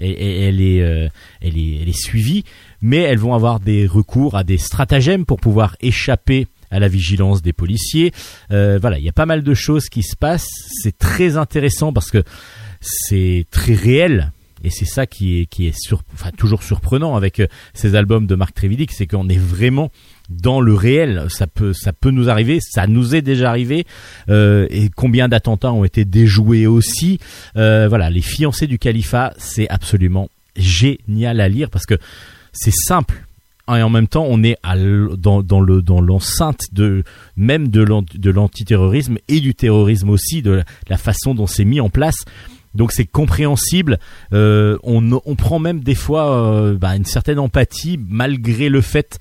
[0.00, 2.44] elle est elle est suivie.
[2.80, 7.42] Mais elles vont avoir des recours à des stratagèmes pour pouvoir échapper à la vigilance
[7.42, 8.12] des policiers.
[8.50, 10.50] voilà, il y a pas mal de choses qui se passent.
[10.82, 12.22] C'est très intéressant parce que
[12.80, 15.74] c'est très réel et c'est ça qui est qui est
[16.36, 19.90] toujours surprenant avec euh, ces albums de Marc Trévidic, c'est qu'on est vraiment
[20.30, 21.26] dans le réel.
[21.28, 23.86] Ça peut ça peut nous arriver, ça nous est déjà arrivé.
[24.28, 27.18] Euh, et combien d'attentats ont été déjoués aussi.
[27.56, 31.98] Euh, voilà, les fiancés du califat, c'est absolument génial à lire parce que
[32.52, 33.24] c'est simple
[33.68, 34.56] et en même temps on est
[35.16, 37.04] dans, dans le dans l'enceinte de
[37.36, 42.24] même de l'antiterrorisme et du terrorisme aussi de la façon dont c'est mis en place
[42.74, 43.98] donc c'est compréhensible.
[44.32, 45.02] Euh, on,
[45.36, 49.18] prend même des fois euh, bah, une certaine empathie malgré le fait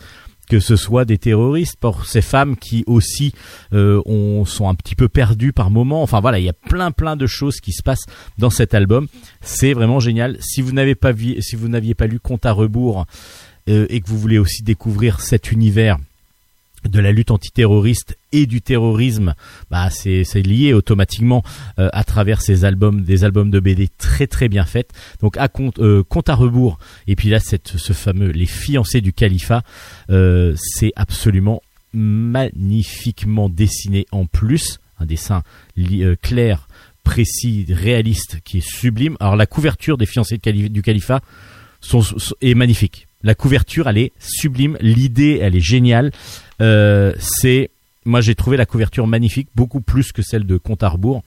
[0.50, 3.34] que ce soit des terroristes pour ces femmes qui aussi
[3.74, 6.04] euh, on, sont un petit peu perdues par moment.
[6.04, 8.06] Enfin voilà, il y a plein plein de choses qui se passent
[8.38, 9.08] dans cet album.
[9.42, 10.38] C'est vraiment génial.
[10.42, 13.06] Si vous n'avez pas vu, si vous n'aviez pas lu Compte à rebours
[13.68, 15.98] et que vous voulez aussi découvrir cet univers
[16.88, 19.36] de la lutte antiterroriste et du terrorisme,
[19.70, 21.44] bah c'est lié automatiquement
[21.80, 24.90] euh, à travers ces albums, des albums de BD très très bien faits.
[25.22, 29.02] Donc à compte, euh, compte à rebours et puis là cette, ce fameux les fiancés
[29.02, 29.64] du califat,
[30.10, 31.62] euh, c'est absolument
[31.94, 35.44] magnifiquement dessiné en plus, un dessin
[36.22, 36.68] clair,
[37.04, 39.18] précis, réaliste qui est sublime.
[39.20, 41.22] Alors la couverture des fiancés du califat
[42.42, 43.08] est magnifique.
[43.24, 44.78] La couverture, elle est sublime.
[44.82, 46.12] L'idée, elle est géniale.
[46.62, 47.70] Euh, c'est,
[48.06, 51.24] moi, j'ai trouvé la couverture magnifique, beaucoup plus que celle de Compte à rebours.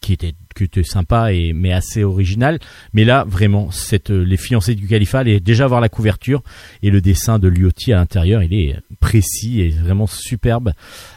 [0.00, 2.58] qui était qui était sympa et mais assez original.
[2.92, 6.42] Mais là, vraiment, cette les fiancés du califat, allez déjà voir la couverture
[6.82, 10.72] et le dessin de Lyotti à l'intérieur, il est précis et vraiment superbe.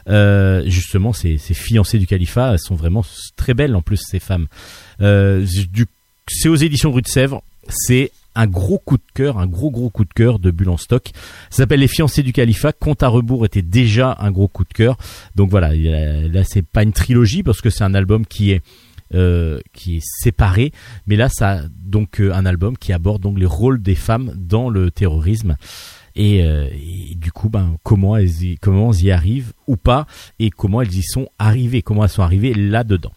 [0.07, 1.55] Euh, justement, ces, ces
[1.97, 3.03] du califat sont vraiment
[3.35, 4.47] très belles en plus ces femmes.
[5.01, 5.85] Euh, du,
[6.27, 7.41] c'est aux éditions Rue de Sèvres.
[7.69, 10.77] C'est un gros coup de cœur, un gros gros coup de cœur de Bulle en
[10.77, 11.09] stock.
[11.49, 12.73] Ça s'appelle Les fiancés du califat.
[12.73, 14.97] Compte à rebours était déjà un gros coup de cœur.
[15.35, 18.61] Donc voilà, là c'est pas une trilogie parce que c'est un album qui est
[19.15, 20.71] euh, qui est séparé,
[21.07, 24.69] mais là ça donc euh, un album qui aborde donc les rôles des femmes dans
[24.69, 25.55] le terrorisme.
[26.15, 26.67] Et, euh,
[27.15, 30.05] du coup, ben, comment elles y, comment elles y arrivent ou pas,
[30.37, 33.11] et comment elles y sont arrivées, comment elles sont arrivées là-dedans.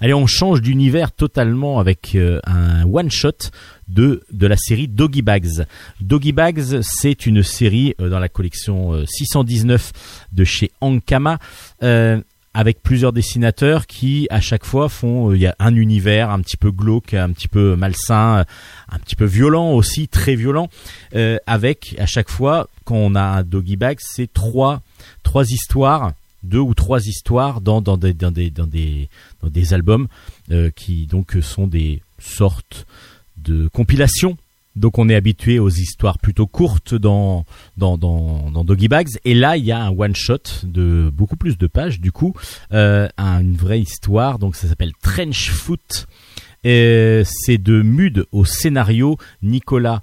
[0.00, 3.50] Allez, on change d'univers totalement avec euh, un one shot
[3.88, 5.66] de de la série Doggy Bags.
[6.00, 9.92] Doggy Bags, c'est une série euh, dans la collection euh, 619
[10.32, 11.38] de chez Ankama.
[12.56, 16.56] avec plusieurs dessinateurs qui à chaque fois font il y a un univers un petit
[16.56, 18.44] peu glauque un petit peu malsain
[18.88, 20.68] un petit peu violent aussi très violent
[21.46, 24.82] avec à chaque fois quand on a un doggy bag c'est trois
[25.24, 26.12] trois histoires
[26.44, 29.08] deux ou trois histoires dans, dans, des, dans, des, dans, des,
[29.42, 30.06] dans des albums
[30.50, 32.86] euh, qui donc sont des sortes
[33.36, 34.36] de compilations.
[34.76, 37.44] Donc on est habitué aux histoires plutôt courtes dans,
[37.76, 39.08] dans, dans, dans Doggy Bags.
[39.24, 42.34] Et là, il y a un one-shot de beaucoup plus de pages, du coup,
[42.72, 44.38] euh, une vraie histoire.
[44.38, 46.06] Donc ça s'appelle Trench Foot.
[46.64, 50.02] C'est de Mude au scénario, Nicolas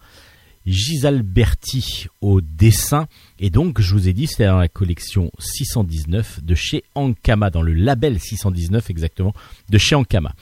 [0.65, 3.07] Gisalberti au dessin.
[3.39, 7.61] Et donc, je vous ai dit, c'est dans la collection 619 de chez Ankama, dans
[7.61, 9.33] le label 619 exactement,
[9.69, 10.33] de chez Ankama.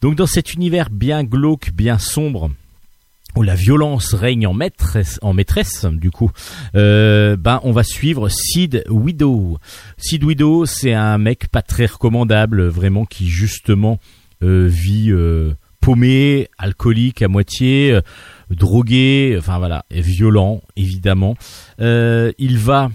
[0.00, 2.50] Donc, dans cet univers bien glauque, bien sombre,
[3.36, 6.30] où la violence règne en maîtresse, en maîtresse du coup,
[6.74, 9.58] euh, ben on va suivre Sid Widow.
[9.96, 13.98] Sid Widow, c'est un mec pas très recommandable, vraiment qui justement
[14.42, 17.98] euh, vit euh, paumé, alcoolique à moitié.
[18.50, 21.36] Drogué, enfin voilà, violent évidemment.
[21.80, 22.90] Euh, il va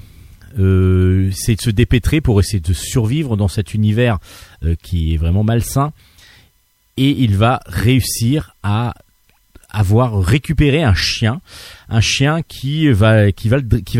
[0.60, 4.20] euh, c'est de se dépêtrer pour essayer de survivre dans cet univers
[4.64, 5.94] euh, qui est vraiment malsain
[6.98, 8.94] et il va réussir à
[9.70, 11.42] avoir récupéré un chien,
[11.90, 13.32] un chien qui va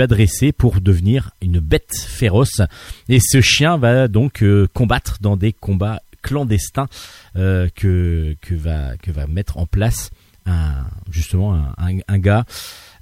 [0.08, 2.62] dresser pour devenir une bête féroce
[3.10, 6.88] et ce chien va donc combattre dans des combats clandestins
[7.34, 10.12] que va mettre en place
[10.46, 12.46] un, justement un, un, gars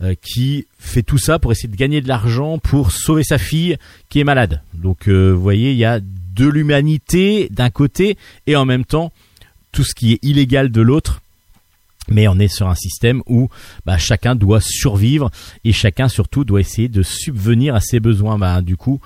[0.01, 3.77] euh, qui fait tout ça pour essayer de gagner de l'argent pour sauver sa fille
[4.09, 4.61] qui est malade.
[4.73, 9.11] Donc euh, vous voyez, il y a de l'humanité d'un côté et en même temps
[9.71, 11.21] tout ce qui est illégal de l'autre.
[12.09, 13.49] Mais on est sur un système où
[13.85, 15.29] bah, chacun doit survivre
[15.63, 18.37] et chacun surtout doit essayer de subvenir à ses besoins.
[18.37, 18.99] Bah, du coup,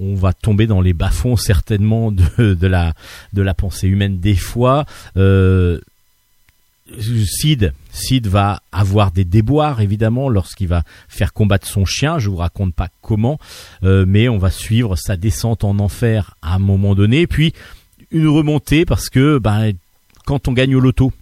[0.00, 2.94] on va tomber dans les bas-fonds certainement de, de, la,
[3.32, 4.86] de la pensée humaine des fois.
[5.16, 5.78] Euh,
[6.98, 12.18] Sid, Sid va avoir des déboires évidemment lorsqu'il va faire combattre son chien.
[12.18, 13.38] Je vous raconte pas comment,
[13.84, 17.52] euh, mais on va suivre sa descente en enfer à un moment donné, puis
[18.10, 19.72] une remontée parce que ben,
[20.26, 21.12] quand on gagne au loto,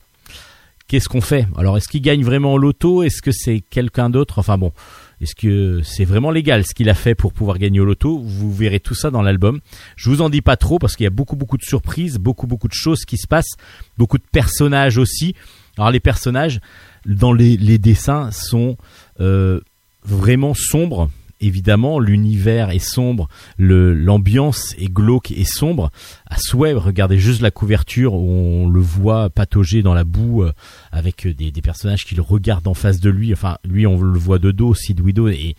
[0.88, 1.46] qu'est-ce qu'on fait?
[1.56, 3.02] Alors est-ce qu'il gagne vraiment au loto?
[3.02, 4.38] Est-ce que c'est quelqu'un d'autre?
[4.38, 4.72] Enfin bon,
[5.20, 8.18] est-ce que c'est vraiment légal ce qu'il a fait pour pouvoir gagner au loto?
[8.18, 9.60] Vous verrez tout ça dans l'album.
[9.96, 12.46] Je vous en dis pas trop parce qu'il y a beaucoup beaucoup de surprises, beaucoup
[12.46, 13.56] beaucoup de choses qui se passent,
[13.96, 15.34] beaucoup de personnages aussi.
[15.78, 16.60] Alors les personnages
[17.06, 18.76] dans les, dessins sont
[19.20, 19.60] euh,
[20.04, 21.08] vraiment sombres.
[21.40, 25.92] Évidemment, l'univers est sombre, l'ambiance est glauque et sombre.
[26.26, 30.52] À souhait, regardez juste la couverture où on le voit patauger dans la boue euh,
[30.90, 33.32] avec des, personnages qui le regardent en face de lui.
[33.32, 35.54] Enfin, lui, on le voit de dos, Sid Widow, et,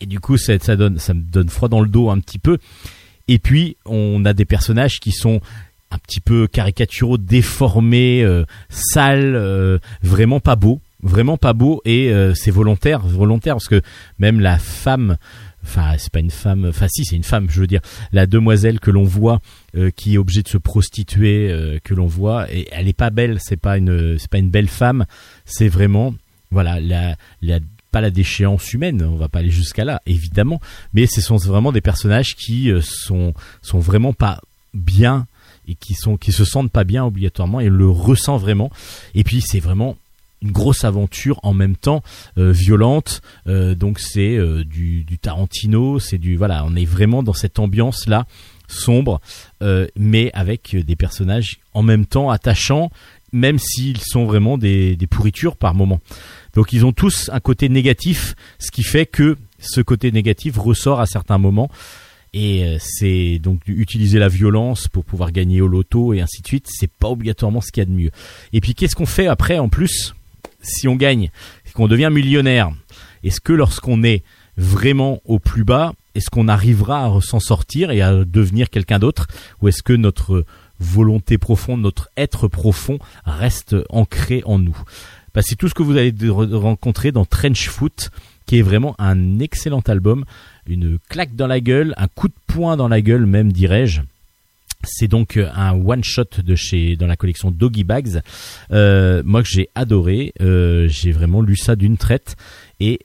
[0.00, 2.56] et du coup, ça, ça me donne froid dans le dos un petit peu.
[3.28, 5.40] Et puis, on a des personnages qui sont
[5.90, 12.12] un petit peu caricaturaux, déformés, euh, sales, euh, vraiment pas beau, vraiment pas beau et
[12.12, 13.82] euh, c'est volontaire, volontaire parce que
[14.18, 15.16] même la femme
[15.62, 17.80] enfin c'est pas une femme enfin si c'est une femme je veux dire
[18.12, 19.40] la demoiselle que l'on voit
[19.76, 23.10] euh, qui est obligée de se prostituer euh, que l'on voit et elle est pas
[23.10, 25.04] belle c'est pas une c'est pas une belle femme
[25.44, 26.14] c'est vraiment
[26.50, 30.60] voilà la, la pas la déchéance humaine, on va pas aller jusqu'à là, évidemment,
[30.92, 34.40] mais ce sont vraiment des personnages qui sont sont vraiment pas
[34.74, 35.26] bien
[35.70, 38.70] et qui se sentent pas bien obligatoirement et le ressent vraiment.
[39.14, 39.96] Et puis c'est vraiment
[40.42, 42.02] une grosse aventure en même temps
[42.38, 43.20] euh, violente.
[43.46, 48.08] Euh, donc c'est euh, du, Tarantino c'est du voilà on est vraiment dans cette ambiance
[48.08, 48.26] là
[48.68, 49.20] sombre
[49.96, 52.90] mais avec des personnages en même temps attachants
[53.32, 55.98] même s'ils sont vraiment des, des pourritures par moment
[56.54, 61.00] donc ils ont tous un côté négatif ce qui fait que ce côté négatif ressort
[61.00, 61.68] à certains moments
[62.32, 66.46] et euh, c'est donc utiliser la violence pour pouvoir gagner au loto et ainsi de
[66.46, 66.66] suite.
[66.68, 68.10] C'est pas obligatoirement ce qu'il y a de mieux.
[68.52, 70.14] Et puis qu'est-ce qu'on fait après en plus
[70.62, 71.30] si on gagne,
[71.74, 72.70] qu'on devient millionnaire?
[73.24, 74.22] Est-ce que lorsqu'on est
[74.56, 79.26] vraiment au plus bas, est-ce qu'on arrivera à s'en sortir et à devenir quelqu'un d'autre?
[79.60, 80.44] Ou est-ce que notre
[80.78, 84.76] volonté profonde, notre être profond reste ancré en nous?
[85.34, 88.10] Bah, C'est tout ce que vous allez rencontrer dans Trench Foot
[88.50, 90.24] qui est vraiment un excellent album,
[90.66, 94.00] une claque dans la gueule, un coup de poing dans la gueule même dirais-je.
[94.82, 98.20] C'est donc un one shot de chez dans la collection Doggy Bags.
[98.72, 102.34] Euh, moi que j'ai adoré, euh, j'ai vraiment lu ça d'une traite
[102.80, 102.98] et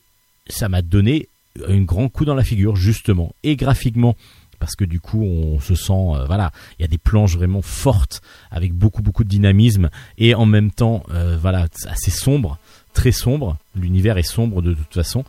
[0.49, 1.29] ça m'a donné
[1.67, 4.15] un grand coup dans la figure justement et graphiquement
[4.58, 7.62] parce que du coup on se sent euh, voilà il y a des planches vraiment
[7.62, 11.03] fortes avec beaucoup beaucoup de dynamisme et en même temps
[11.39, 12.58] voilà assez sombre
[12.95, 13.58] très sombre.
[13.75, 15.23] L'univers est sombre de toute façon.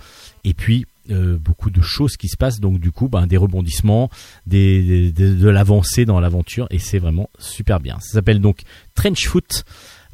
[0.45, 2.59] Et puis euh, beaucoup de choses qui se passent.
[2.59, 4.11] Donc du coup, ben, des rebondissements,
[4.47, 6.67] de l'avancée dans l'aventure.
[6.71, 7.99] Et c'est vraiment super bien.
[8.01, 8.63] Ça s'appelle donc
[8.95, 9.65] Trench Foot.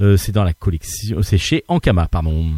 [0.01, 1.23] Euh, c'est dans la collection.
[1.23, 2.51] C'est chez Ankama, pardon.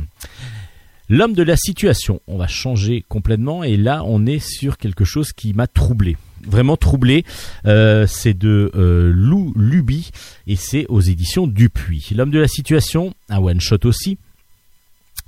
[1.08, 2.20] L'homme de la situation.
[2.26, 3.62] On va changer complètement.
[3.62, 7.24] Et là, on est sur quelque chose qui m'a troublé vraiment troublé.
[7.64, 8.70] Euh, c'est de
[9.14, 10.10] Lou Luby
[10.46, 12.08] et c'est aux éditions Dupuis.
[12.14, 14.18] L'homme de la situation, un one shot aussi.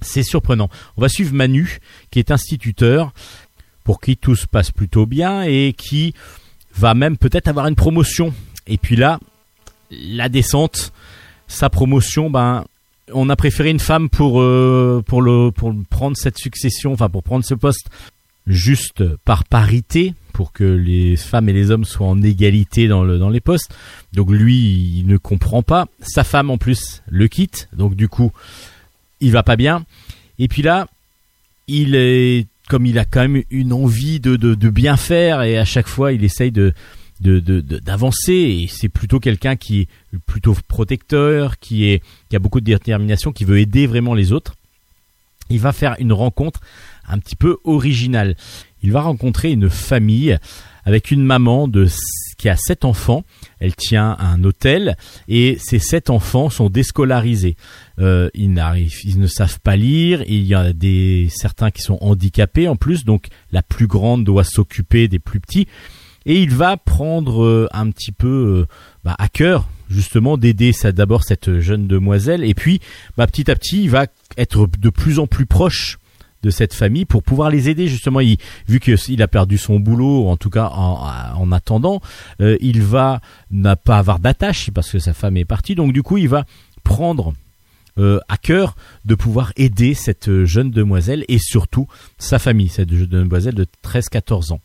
[0.03, 0.69] C'est surprenant.
[0.97, 1.79] On va suivre Manu,
[2.11, 3.13] qui est instituteur,
[3.85, 6.13] pour qui tout se passe plutôt bien et qui
[6.75, 8.35] va même peut-être avoir une promotion.
[8.67, 9.19] Et puis là,
[9.91, 10.93] la descente,
[11.47, 12.65] sa promotion, ben,
[13.13, 17.23] on a préféré une femme pour euh, pour le pour prendre cette succession, enfin pour
[17.23, 17.89] prendre ce poste
[18.47, 23.19] juste par parité pour que les femmes et les hommes soient en égalité dans le
[23.19, 23.75] dans les postes.
[24.13, 25.87] Donc lui, il ne comprend pas.
[26.01, 27.69] Sa femme en plus le quitte.
[27.73, 28.33] Donc du coup,
[29.21, 29.85] il va pas bien.
[30.39, 30.89] Et puis là,
[31.69, 35.65] il est comme il a quand même une envie de, de, bien faire et à
[35.65, 36.75] chaque fois il essaye de
[37.21, 39.89] d'avancer et c'est plutôt quelqu'un qui est
[40.27, 44.55] plutôt protecteur, qui est qui a beaucoup de détermination, qui veut aider vraiment les autres.
[45.49, 46.61] Il va faire une rencontre
[47.09, 48.37] un petit peu originale.
[48.83, 50.37] Il va rencontrer une famille
[50.85, 51.87] avec une maman de
[52.37, 53.25] qui a sept enfants.
[53.61, 54.97] Elle tient un hôtel
[55.29, 57.57] et ces sept enfants sont déscolarisés.
[57.99, 60.23] Euh, ils ne savent pas lire.
[60.27, 64.45] il y a des certains qui sont handicapés en plus, donc la plus grande doit
[64.45, 65.67] s'occuper des plus petits.
[66.27, 68.67] Et il va prendre euh, un petit peu euh,
[69.05, 72.81] bah, à cœur justement d'aider d'abord cette jeune demoiselle et puis
[73.17, 75.99] bah, petit à petit il va être de plus en plus proche
[76.47, 78.21] de cette famille pour pouvoir les aider justement.
[78.21, 82.01] Il, vu qu'il a perdu son boulot, en tout cas en, attendant,
[82.41, 85.75] euh, il va n'a pas avoir d'attache parce que sa femme est partie.
[85.75, 86.45] Donc du coup, il va
[86.85, 87.35] prendre
[87.99, 93.09] euh, à cœur de pouvoir aider cette jeune demoiselle et surtout sa famille, cette jeune
[93.09, 94.61] demoiselle de 13-14 ans.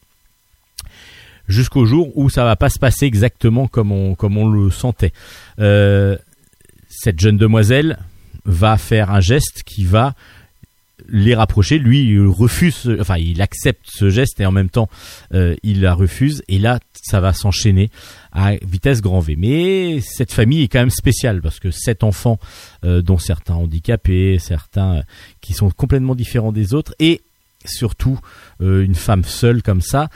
[1.47, 5.11] Jusqu'au jour où ça va pas se passer exactement comme on, le sentait.
[5.59, 6.15] Euh,
[6.89, 7.97] cette jeune demoiselle
[8.45, 10.13] va faire un geste qui va
[11.07, 11.79] les rapprocher.
[11.79, 14.89] Lui, il refuse, enfin, il accepte ce geste et en même temps,
[15.33, 16.43] euh, il la refuse.
[16.47, 17.89] Et là, ça va s'enchaîner
[18.31, 19.35] à vitesse grand V.
[19.37, 22.39] Mais cette famille est quand même spéciale parce que sept enfants,
[22.85, 25.01] euh, dont certains handicapés, certains euh,
[25.41, 27.21] qui sont complètement différents des autres, et
[27.63, 28.19] surtout
[28.59, 30.09] une femme seule comme ça.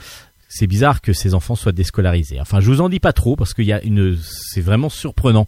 [0.48, 2.40] C'est bizarre que ces enfants soient déscolarisés.
[2.40, 5.46] Enfin, je vous en dis pas trop parce qu'il y a une, c'est vraiment surprenant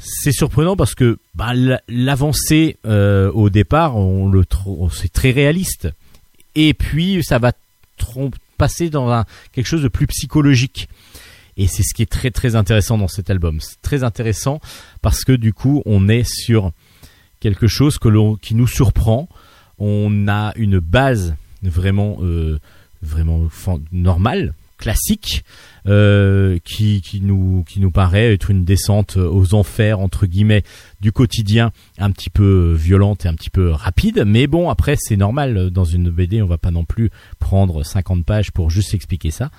[0.00, 1.52] c'est surprenant parce que bah,
[1.88, 4.44] l'avancée euh, au départ, on le
[4.92, 5.88] c'est très réaliste.
[6.54, 7.52] Et puis ça va
[8.56, 10.88] passer dans quelque chose de plus psychologique.
[11.56, 13.60] Et c'est ce qui est très très intéressant dans cet album.
[13.60, 14.60] C'est très intéressant
[15.02, 16.72] parce que du coup, on est sur
[17.40, 19.28] quelque chose que qui nous surprend.
[19.78, 22.58] On a une base vraiment euh,
[23.02, 23.48] vraiment
[23.92, 25.44] normale, classique,
[25.86, 30.64] euh, qui, nous paraît être une descente aux enfers, entre guillemets,
[31.00, 34.24] du quotidien, un petit peu violente et un petit peu rapide.
[34.26, 38.24] Mais bon, après, c'est normal, dans une BD, on va pas non plus prendre 50
[38.24, 39.50] pages pour juste expliquer ça.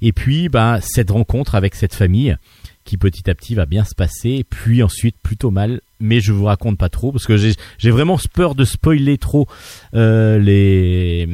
[0.00, 2.36] Et puis, bah, cette rencontre avec cette famille,
[2.88, 6.44] qui petit à petit va bien se passer, puis ensuite plutôt mal, mais je vous
[6.44, 9.46] raconte pas trop parce que j'ai vraiment peur de spoiler trop
[9.94, 11.28] euh, les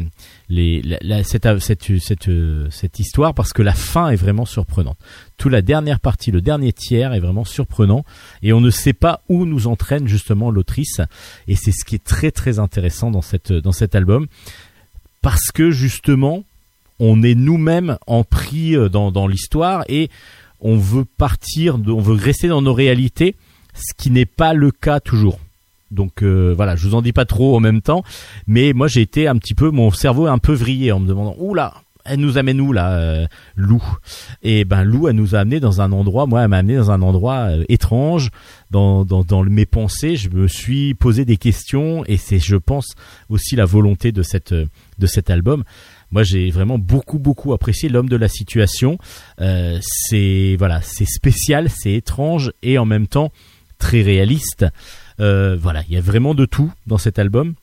[0.49, 2.31] les, la, cette, cette, cette,
[2.71, 4.99] cette, histoire parce que la fin est vraiment surprenante.
[5.37, 8.05] Toute la dernière partie, le dernier tiers est vraiment surprenant
[8.43, 11.01] et on ne sait pas où nous entraîne justement l'autrice
[11.49, 14.27] et c'est ce qui est très très intéressant dans, cette, dans cet album
[15.23, 16.45] parce que justement
[16.99, 20.11] on est nous-mêmes en pris euh, dans, dans l'histoire et
[20.61, 23.37] on veut partir, on veut rester dans nos réalités,
[23.75, 25.39] ce qui n'est pas le cas toujours.
[25.95, 28.03] Donc euh, voilà, je vous en dis pas trop en même temps,
[28.47, 31.37] mais moi j'ai été un petit peu, mon cerveau un peu vrillé en me demandant,
[31.39, 31.75] oula,
[32.05, 33.27] elle nous amène où là, euh,
[33.57, 33.83] Lou?
[34.43, 36.91] Et ben Lou, elle nous a amené dans un endroit, moi, elle m'a amené dans
[36.91, 38.29] un endroit euh, étrange.
[38.71, 39.07] Dans,
[39.45, 42.95] mes pensées, je me suis posé des questions et c'est, je pense,
[43.29, 44.55] aussi la volonté de cette
[45.07, 45.63] cet album.
[46.11, 48.99] Moi, j'ai vraiment beaucoup beaucoup apprécié l'homme de la situation.
[49.39, 53.31] C'est voilà, c'est spécial, c'est étrange et en même temps
[53.79, 54.67] très réaliste.
[55.21, 57.55] Euh, voilà, il y a vraiment de tout dans cet album.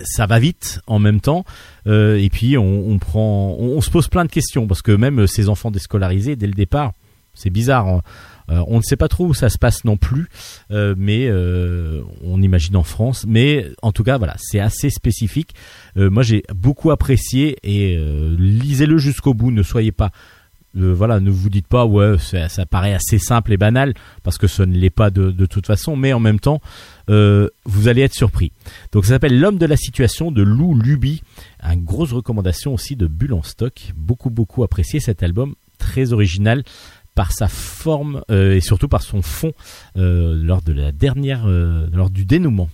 [0.00, 1.44] Ça va vite en même temps.
[1.86, 5.48] Euh, et puis on, prend on, se pose plein de questions parce que même ces
[5.48, 6.92] enfants déscolarisés dès le départ
[7.32, 8.02] c'est bizarre hein.
[8.50, 10.28] euh, on ne sait pas trop où ça se passe non plus.
[10.70, 11.30] Euh, mais
[12.24, 13.24] on imagine en France.
[13.28, 15.54] Mais en tout cas voilà c'est assez spécifique.
[15.94, 17.96] Moi j'ai beaucoup apprécié et
[18.36, 19.52] lisez-le jusqu'au bout.
[19.52, 20.10] Ne soyez pas
[20.74, 24.62] voilà, ne vous dites pas ouais, ça, paraît assez simple et banal parce que ce
[24.62, 26.60] ne l'est pas de, toute façon, mais en même temps,
[27.10, 28.52] euh, vous allez être surpris.
[28.92, 31.22] Donc ça s'appelle L'homme de la situation de Lou Luby,
[31.62, 36.64] une grosse recommandation aussi de Bulle en stock, beaucoup beaucoup apprécié cet album, très original
[37.14, 39.52] par sa forme euh, et surtout par son fond
[39.96, 42.68] euh, lors de la dernière, lors du dénouement.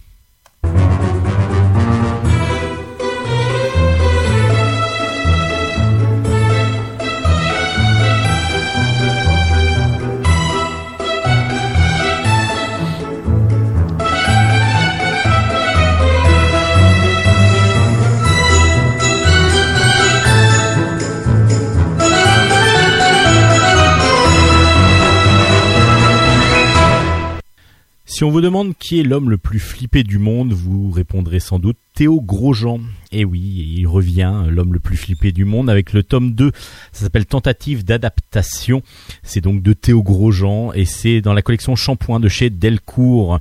[28.20, 31.58] Si on vous demande qui est l'homme le plus flippé du monde, vous répondrez sans
[31.58, 32.80] doute Théo Grosjean.
[33.12, 33.40] Et eh oui,
[33.78, 36.52] il revient, l'homme le plus flippé du monde, avec le tome 2.
[36.92, 38.82] Ça s'appelle Tentative d'adaptation.
[39.22, 43.40] C'est donc de Théo Grosjean et c'est dans la collection Shampoing de chez Delcourt.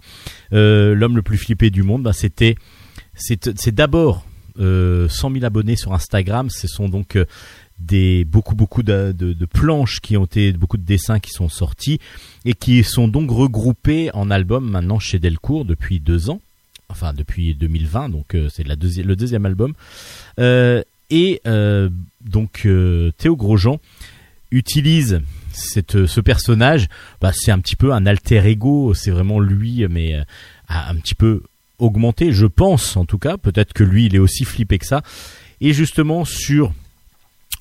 [0.54, 2.56] Euh, l'homme le plus flippé du monde, ben, c'était,
[3.16, 4.26] c'est d'abord
[4.60, 6.50] euh, 100 000 abonnés sur Instagram.
[6.50, 7.26] Ce sont donc euh,
[7.80, 12.00] des beaucoup beaucoup de, de, planches qui ont été beaucoup de dessins qui sont sortis
[12.46, 16.42] et qui sont donc regroupés en album maintenant chez Delcourt depuis deux ans.
[16.90, 19.74] Enfin depuis 2020 donc euh, c'est la le deuxième album.
[20.40, 21.90] Euh, et euh,
[22.22, 22.68] donc
[23.18, 23.80] Théo Grosjean
[24.52, 25.22] utilise
[25.52, 26.88] cette, ce personnage.
[27.22, 28.94] Bah, c'est un petit peu un alter ego.
[28.94, 30.22] C'est vraiment lui mais
[30.68, 31.44] un petit peu
[31.80, 33.38] augmenté je pense en tout cas.
[33.38, 35.02] Peut-être que lui il est aussi flippé que ça.
[35.62, 36.74] Et justement sur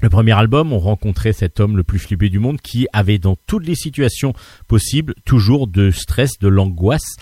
[0.01, 3.37] le premier album, on rencontrait cet homme le plus flippé du monde qui avait dans
[3.47, 4.33] toutes les situations
[4.69, 7.17] possibles toujours de stress, de l'angoisse.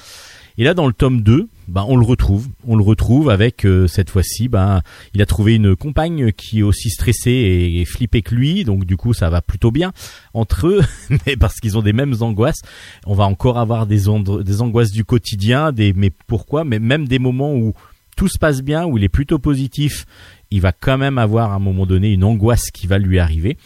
[0.59, 2.49] Et là, dans le tome 2, ben, on le retrouve.
[2.67, 4.81] On le retrouve avec, euh, cette fois-ci, ben,
[5.15, 8.65] il a trouvé une compagne qui est aussi stressée et, flippée que lui.
[8.65, 9.93] Donc, du coup, ça va plutôt bien
[10.33, 10.81] entre eux.
[11.27, 12.63] mais parce qu'ils ont des mêmes angoisses.
[13.07, 14.05] On va encore avoir des,
[14.45, 15.73] des angoisses du quotidien.
[15.73, 16.65] Des, mais pourquoi?
[16.65, 17.75] Mais même des moments où
[18.17, 20.07] tout se passe bien, où il est plutôt positif
[20.51, 23.57] il va quand même avoir à un moment donné une angoisse qui va lui arriver.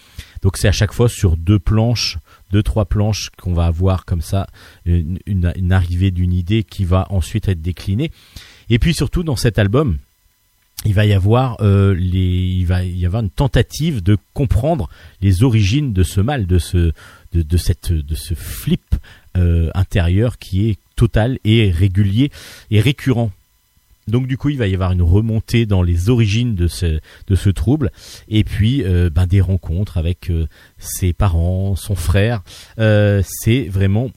[0.42, 2.18] Donc c'est à chaque fois sur deux planches,
[2.50, 4.46] deux trois planches qu'on va avoir comme ça
[4.86, 5.20] une,
[5.70, 8.10] arrivée d'une idée qui va ensuite être déclinée.
[8.70, 9.98] Et puis surtout dans cet album,
[10.86, 14.88] il va y avoir euh, les, il va y avoir une tentative de comprendre
[15.20, 16.92] les origines de ce mal, de ce,
[17.32, 18.94] de, cette, de ce flip
[19.36, 22.30] euh, intérieur qui est total et régulier
[22.70, 23.30] et récurrent
[24.10, 27.34] donc du coup, il va y avoir une remontée dans les origines de ce de
[27.34, 27.90] ce trouble,
[28.28, 30.46] et puis euh, ben, des rencontres avec euh,
[30.78, 32.42] ses parents, son frère.
[32.78, 34.10] Euh, c'est vraiment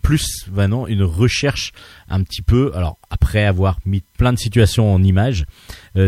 [0.00, 1.72] plus vraiment une recherche
[2.08, 2.72] un petit peu.
[2.74, 5.44] Alors après avoir mis plein de situations en images,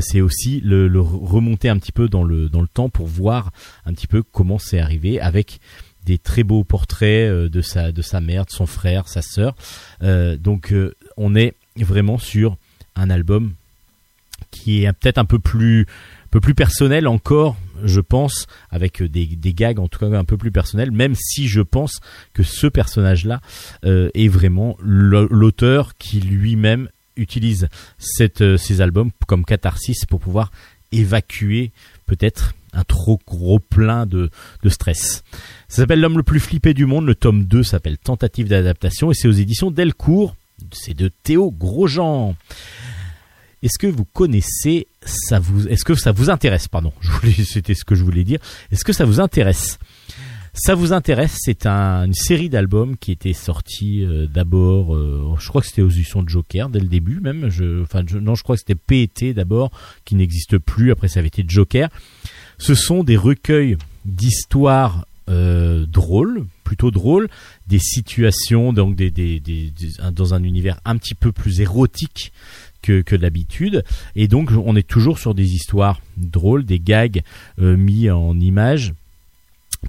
[0.00, 3.52] c'est aussi le, le, remonter un petit peu dans le dans le temps pour voir
[3.84, 5.60] un petit peu comment c'est arrivé avec
[6.06, 9.54] des très beaux portraits de sa de sa mère, de son frère, sa sœur.
[10.00, 10.74] donc
[11.18, 11.52] on est
[11.84, 12.56] vraiment sur
[12.94, 13.52] un album
[14.50, 15.86] qui est peut-être un peu plus
[16.30, 20.36] peu plus personnel encore, je pense, avec des, des, gags en tout cas un peu
[20.36, 22.00] plus personnels, même si je pense
[22.34, 23.40] que ce personnage-là
[23.84, 27.68] euh, est vraiment l'auteur qui lui-même utilise
[28.20, 30.50] euh, ces albums comme catharsis pour pouvoir
[30.92, 31.70] évacuer
[32.04, 34.30] peut-être un trop gros plein de,
[34.62, 35.24] de stress.
[35.68, 39.14] Ça s'appelle L'homme le plus flippé du monde, le tome 2 s'appelle Tentative d'adaptation et
[39.14, 40.36] c'est aux éditions Delcourt
[40.72, 42.34] c'est de Théo Grosjean.
[43.62, 46.92] Est-ce que vous connaissez ça vous est-ce que ça vous intéresse pardon,
[47.44, 48.38] c'était ce que je voulais dire.
[48.70, 49.78] Est-ce que ça vous intéresse?
[50.59, 55.61] Ça vous intéresse, c'est une série d'albums qui était sortie euh, d'abord, euh, je crois
[55.61, 57.50] que c'était aux éditions de Joker dès le début même.
[57.50, 59.70] Je, enfin, non, je crois que c'était PET d'abord,
[60.07, 60.92] qui n'existe plus.
[60.92, 61.90] Après, ça avait été Joker.
[62.57, 63.76] Ce sont des recueils
[64.07, 67.28] d'histoires euh, drôle, plutôt drôle,
[67.66, 68.96] des situations donc
[70.12, 72.32] dans un univers un petit peu plus érotique
[72.80, 73.82] que, que d'habitude.
[74.14, 77.22] Et donc on est toujours sur des histoires drôles, des gags
[77.58, 78.94] euh, mis en image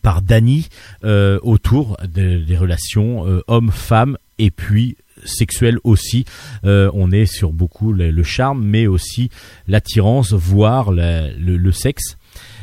[0.01, 0.69] par Danny
[1.03, 6.25] euh, autour de- des relations hommes-femmes et puis sexuelles aussi.
[6.63, 9.29] On est sur beaucoup le, charme, mais aussi
[9.67, 12.17] l'attirance, voire le, sexe.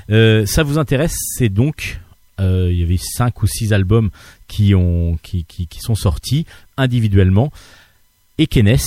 [0.08, 2.00] Ça vous intéresse C'est donc
[2.41, 4.11] euh, il y avait cinq ou six albums
[4.49, 7.53] qui ont qui, qui, sont sortis individuellement.
[8.37, 8.78] Et Kenes,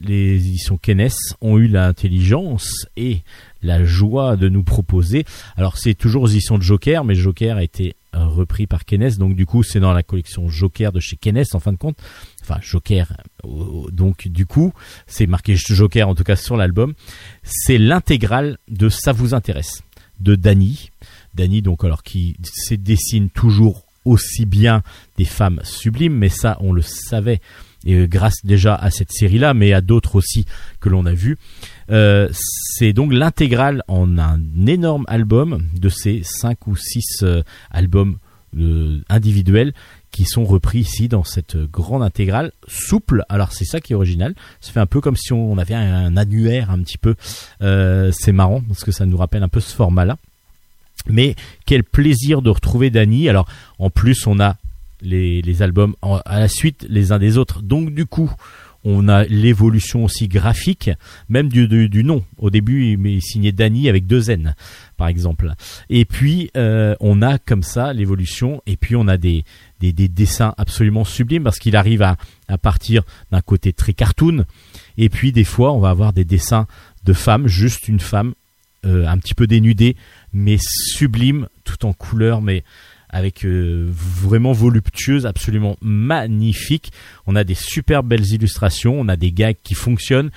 [0.00, 3.22] les éditions Kenes ont eu l'intelligence et
[3.62, 5.24] la joie de nous proposer.
[5.56, 9.34] Alors c'est toujours aux éditions de Joker, mais Joker a été repris par Kenes, donc
[9.34, 11.96] du coup c'est dans la collection Joker de chez Kenes en fin de compte.
[12.42, 13.12] Enfin Joker,
[13.44, 14.72] euh, donc du coup
[15.06, 16.94] c'est marqué Joker en tout cas sur l'album.
[17.42, 19.82] C'est l'intégrale de Ça vous intéresse
[20.20, 20.90] de Danny.
[21.34, 24.82] Danny donc alors qui se dessine toujours aussi bien
[25.16, 27.40] des femmes sublimes, mais ça on le savait
[27.88, 30.46] euh, grâce déjà à cette série-là, mais à d'autres aussi
[30.80, 31.38] que l'on a vu.
[31.90, 38.18] Euh, c'est donc l'intégrale en un énorme album de ces cinq ou six euh, albums
[39.08, 39.72] individuels
[40.10, 43.24] qui sont repris ici dans cette grande intégrale souple.
[43.30, 44.34] Alors c'est ça qui est original.
[44.60, 47.14] Ça fait un peu comme si on avait un, un annuaire un petit peu.
[47.60, 50.18] C'est marrant parce que ça nous rappelle un peu ce format-là.
[51.08, 51.34] Mais
[51.66, 53.28] quel plaisir de retrouver Dany.
[53.28, 53.48] Alors
[53.78, 54.56] en plus on a
[55.00, 57.62] les, albums à la suite les uns des autres.
[57.62, 58.30] Donc du coup
[58.84, 60.90] on a l'évolution aussi graphique,
[61.28, 62.24] même du, nom.
[62.38, 64.54] Au début, il, signait Dany avec deux N,
[64.96, 65.52] par exemple.
[65.88, 69.44] Et puis, euh, on a comme ça l'évolution, et puis on a des,
[69.80, 72.16] des, des dessins absolument sublimes, parce qu'il arrive à,
[72.48, 74.44] à partir d'un côté très cartoon,
[74.98, 76.66] et puis des fois, on va avoir des dessins
[77.04, 78.34] de femmes, juste une femme,
[78.84, 79.94] euh, un petit peu dénudée,
[80.32, 82.64] mais sublime, tout en couleur, mais
[83.12, 86.92] avec euh, vraiment voluptueuse, absolument magnifique.
[87.26, 90.30] On a des super belles illustrations, on a des gags qui fonctionnent.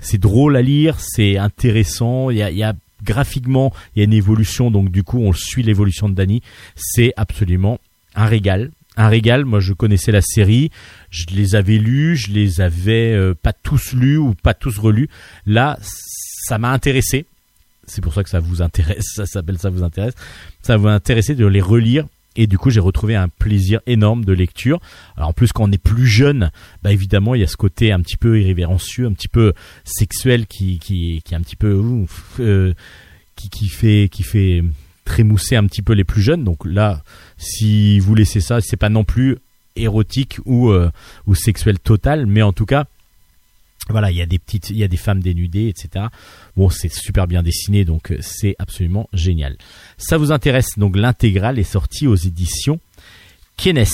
[0.00, 2.30] C'est drôle à lire, c'est intéressant.
[2.30, 5.32] Il y a, y a graphiquement, il y a une évolution, donc du coup, on
[5.32, 6.42] suit l'évolution de Danny.
[6.76, 7.78] C'est absolument
[8.14, 8.70] un régal.
[8.96, 9.44] Un régal.
[9.44, 10.70] Moi, je connaissais la série,
[11.10, 15.08] je les avais lus, je les avais euh, pas tous lus ou pas tous relus.
[15.46, 17.24] Là, ça m'a intéressé.
[17.92, 19.04] C'est pour ça que ça vous intéresse.
[19.14, 20.14] Ça s'appelle ça vous intéresse.
[20.62, 22.06] Ça vous intéressé de les relire.
[22.34, 24.80] Et du coup, j'ai retrouvé un plaisir énorme de lecture.
[25.16, 26.50] Alors en plus, quand on est plus jeune,
[26.82, 29.52] bah évidemment, il y a ce côté un petit peu irrévérencieux, un petit peu
[29.84, 31.82] sexuel qui qui, qui est un petit peu
[32.40, 32.72] euh,
[33.36, 34.64] qui qui fait qui fait
[35.04, 36.42] trémousser un petit peu les plus jeunes.
[36.42, 37.02] Donc là,
[37.36, 39.36] si vous laissez ça, c'est pas non plus
[39.76, 40.90] érotique ou euh,
[41.26, 42.86] ou sexuel total, mais en tout cas,
[43.88, 46.06] voilà, il y a des petites, il y a des femmes dénudées, etc.
[46.56, 49.56] Bon, c'est super bien dessiné, donc euh, c'est absolument génial.
[49.96, 52.80] Ça vous intéresse Donc l'intégrale est sortie aux éditions
[53.56, 53.84] Kenes.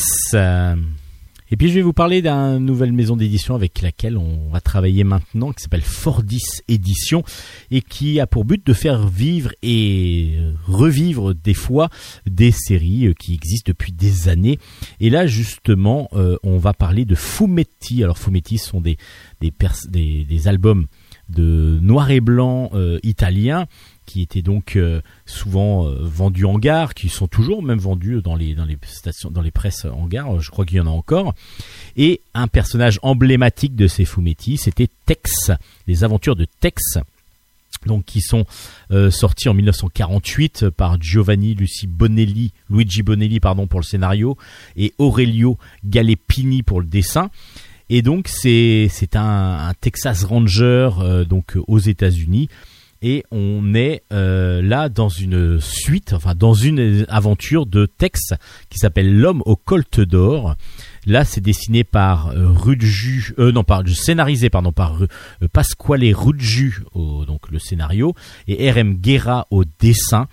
[1.51, 5.05] Et puis je vais vous parler d'une nouvelle maison d'édition avec laquelle on va travailler
[5.05, 7.23] maintenant, qui s'appelle Fordis Édition,
[7.71, 11.89] et qui a pour but de faire vivre et euh, revivre des fois
[12.27, 14.59] des séries euh, qui existent depuis des années.
[15.01, 18.05] Et là justement, euh, on va parler de Fumetti.
[18.05, 18.99] Alors Fumetti sont des
[19.41, 20.87] des, albums
[21.29, 23.67] de noir et blanc euh, italiens
[24.09, 28.35] qui étaient donc euh, souvent euh, vendus en gare, qui sont toujours même vendus dans
[28.35, 30.41] les dans les stations, dans les presses en gare.
[30.41, 31.35] Je crois qu'il y en a encore.
[31.97, 35.53] Et un personnage emblématique de ces fumetti, c'était Tex,
[35.87, 36.99] les aventures de Tex.
[37.87, 38.45] Donc qui sont
[38.91, 44.37] euh, sortis en 1948 par Giovanni Luci Bonelli, Luigi Bonelli pardon pour le scénario
[44.77, 47.31] et Aurelio Gallepini pour le dessin.
[47.91, 52.49] Et donc c'est un, un Texas Ranger euh, donc euh, aux États-Unis
[53.03, 58.33] et on est euh, là dans une suite, enfin dans une aventure de Tex
[58.71, 60.57] qui s'appelle L'homme au colt d'or.
[61.07, 66.83] Là, c'est dessiné par euh, Rudju, euh, non, par scénarisé pardon par euh, Pasquale Rudju
[66.95, 68.15] donc le scénario
[68.47, 70.29] et RM Guerra au dessin.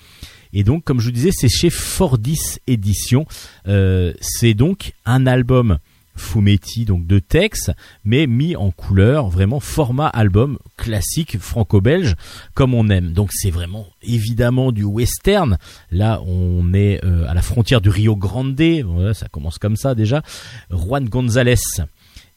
[0.53, 3.25] Et donc, comme je vous disais, c'est chez Fordis Édition.
[3.65, 5.79] C'est donc un album
[6.15, 7.71] Fumetti, donc de Tex,
[8.03, 12.15] mais mis en couleur, vraiment format album classique franco-belge,
[12.53, 13.13] comme on aime.
[13.13, 15.57] Donc c'est vraiment évidemment du western.
[15.91, 18.55] Là, on est euh, à la frontière du Rio Grande.
[18.55, 20.21] Voilà, ça commence comme ça déjà.
[20.69, 21.55] Juan González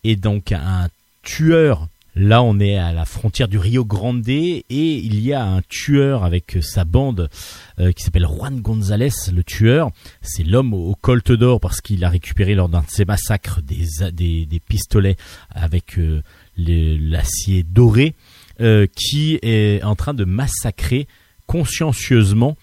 [0.04, 0.88] est donc un
[1.22, 1.88] tueur.
[2.18, 6.24] Là, on est à la frontière du Rio Grande et il y a un tueur
[6.24, 7.30] avec sa bande
[7.78, 9.92] euh, qui s'appelle Juan González, le tueur.
[10.20, 14.46] C'est l'homme au, colt d'or parce qu'il a récupéré lors d'un de ses massacres des,
[14.46, 15.16] des, pistolets
[15.50, 16.20] avec euh,
[16.56, 18.16] l'acier doré
[18.60, 21.06] euh, qui est en train de massacrer
[21.46, 22.56] consciencieusement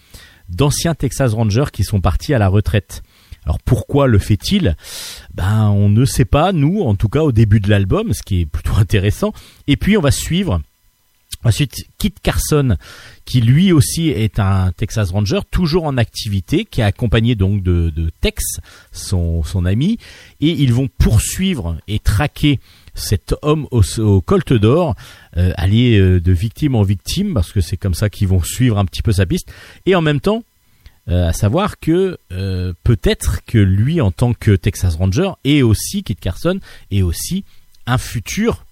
[0.49, 3.03] d'anciens Texas Rangers qui sont partis à la retraite.
[3.45, 4.75] Alors pourquoi le fait-il?
[5.33, 8.41] Ben on ne sait pas, nous, en tout cas au début de l'album, ce qui
[8.41, 9.33] est plutôt intéressant.
[9.67, 10.61] Et puis on va suivre
[11.45, 12.75] Ensuite, Kit Carson,
[13.23, 17.91] qui lui aussi est un Texas Ranger, toujours en activité, qui est accompagné donc de,
[18.19, 18.43] Tex,
[18.91, 19.99] son, son ami,
[20.41, 22.59] et ils vont poursuivre et traquer
[22.95, 24.95] cet homme au, colte d'or,
[25.37, 28.79] euh, aller euh, de victime en victime, parce que c'est comme ça qu'ils vont suivre
[28.79, 29.53] un petit peu sa piste,
[29.85, 30.43] et en même temps,
[31.07, 32.17] à savoir que
[32.83, 36.59] peut-être que lui, en tant que Texas Ranger, et aussi Kit Carson,
[36.91, 37.43] est aussi
[37.85, 38.65] un futur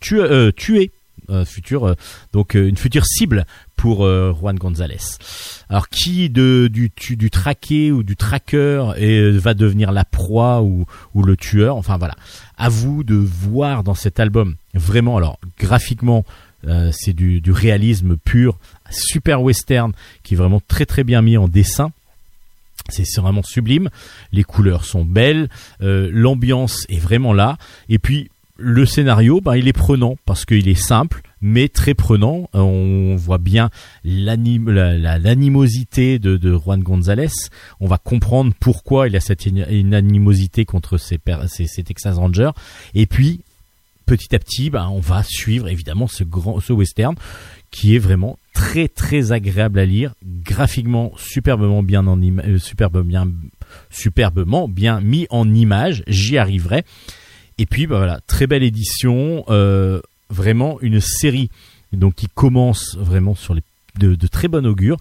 [0.00, 0.90] tué
[1.30, 1.94] euh, futur, euh,
[2.32, 3.46] donc euh, une future cible
[3.76, 5.18] pour Juan Gonzalez.
[5.68, 10.86] Alors qui de, du, du traqué ou du tracker et, va devenir la proie ou,
[11.14, 11.76] ou le tueur?
[11.76, 12.14] Enfin voilà,
[12.58, 15.16] à vous de voir dans cet album vraiment.
[15.16, 16.24] Alors graphiquement,
[16.92, 18.56] c'est du, du réalisme pur,
[18.92, 21.92] super western qui est vraiment très très bien mis en dessin.
[22.88, 23.90] C'est vraiment sublime.
[24.32, 25.48] Les couleurs sont belles,
[25.80, 27.56] l'ambiance est vraiment là.
[27.88, 28.28] Et puis
[28.62, 32.48] le scénario, ben, il est prenant parce qu'il est simple, mais très prenant.
[32.52, 33.70] On voit bien
[34.04, 37.30] l'animosité de, Juan González.
[37.80, 42.52] On va comprendre pourquoi il a cette animosité contre ses, Texas Rangers.
[42.94, 43.40] Et puis,
[44.06, 47.16] petit à petit, ben, on va suivre évidemment ce grand, ce western
[47.72, 53.28] qui est vraiment très très agréable à lire, graphiquement superbement bien en euh, bien,
[53.90, 56.04] superbement bien mis en image.
[56.06, 56.84] J'y arriverai.
[57.58, 60.00] Et puis bah voilà, très belle édition, euh,
[60.30, 61.50] vraiment une série
[61.92, 63.62] donc qui commence vraiment sur les
[63.98, 64.96] de, très bon augure.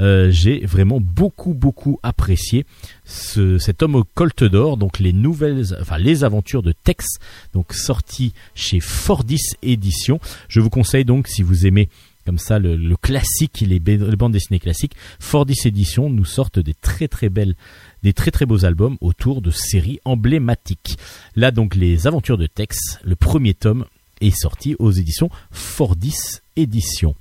[0.00, 2.66] Euh, j'ai vraiment beaucoup beaucoup apprécié
[3.04, 7.06] cet homme au colt d'or, donc les nouvelles, enfin les aventures de Tex,
[7.52, 10.20] donc sorti chez Fordis Édition.
[10.48, 11.88] Je vous conseille donc si vous aimez
[12.24, 17.08] comme ça le, classique, les, les, bandes dessinées classiques, Fordis Édition nous sortent des très
[17.08, 17.54] très belles
[18.02, 20.96] des très très beaux albums autour de séries emblématiques.
[21.36, 23.84] Là donc les aventures de Tex, le premier tome
[24.20, 27.14] est sorti aux éditions Fordis Éditions.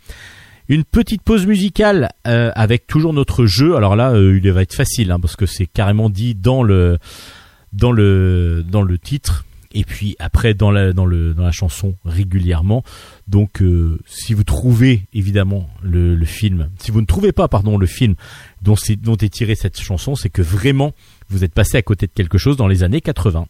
[0.69, 3.75] Une petite pause musicale euh, avec toujours notre jeu.
[3.75, 6.99] Alors là, euh, il va être facile hein, parce que c'est carrément dit dans le
[7.73, 11.95] dans le dans le titre et puis après dans la dans le dans la chanson
[12.05, 12.83] régulièrement.
[13.27, 17.77] Donc euh, si vous trouvez évidemment le, le, film, si vous ne trouvez pas pardon
[17.77, 18.15] le film
[18.61, 20.93] dont, est, dont est tirée cette chanson, c'est que vraiment
[21.29, 23.47] vous êtes passé à côté de quelque chose dans les années 80.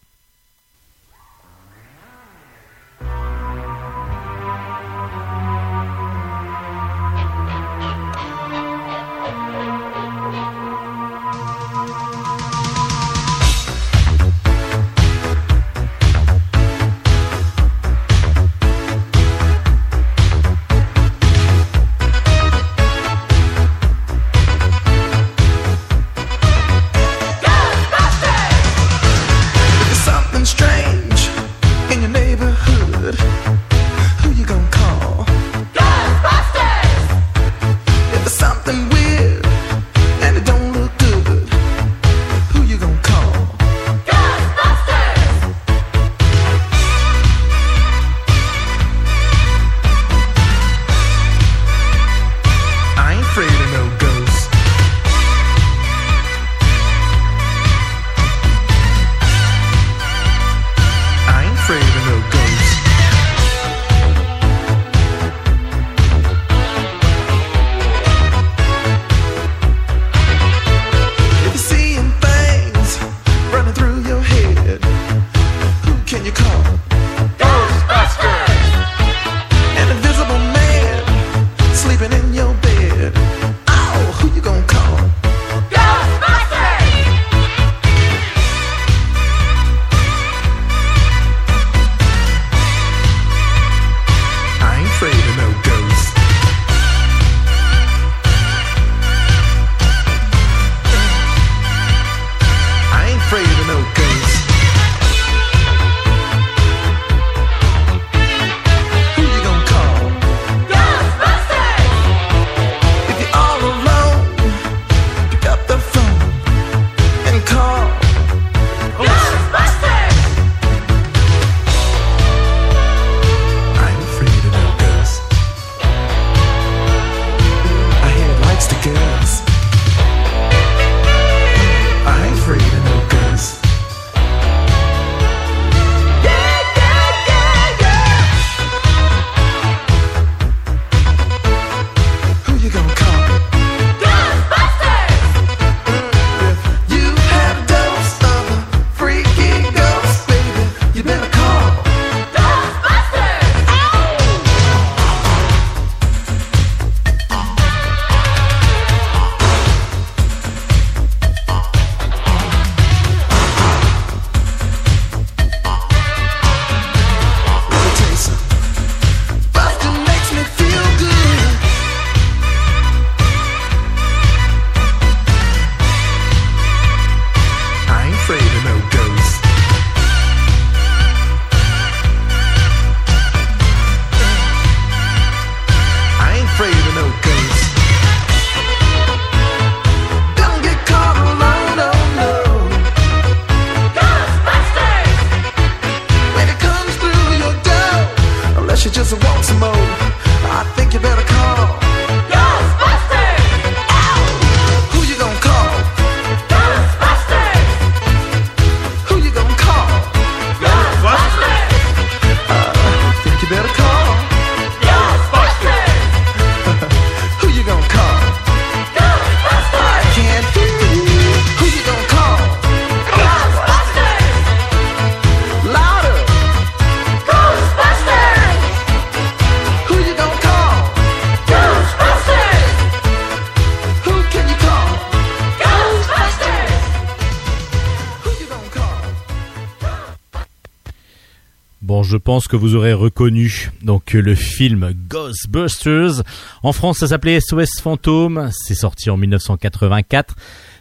[242.24, 246.22] Pense que vous aurez reconnu donc le film Ghostbusters.
[246.62, 248.48] En France, ça s'appelait SOS Fantôme.
[248.50, 250.34] C'est sorti en 1984.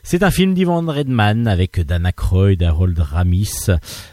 [0.04, 3.68] C'est un film d'Ivan Redman avec Dana Aykroyd, Harold Ramis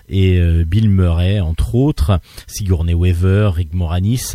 [0.09, 4.33] et euh, Bill Murray entre autres, Sigourney Weaver, Rick Moranis.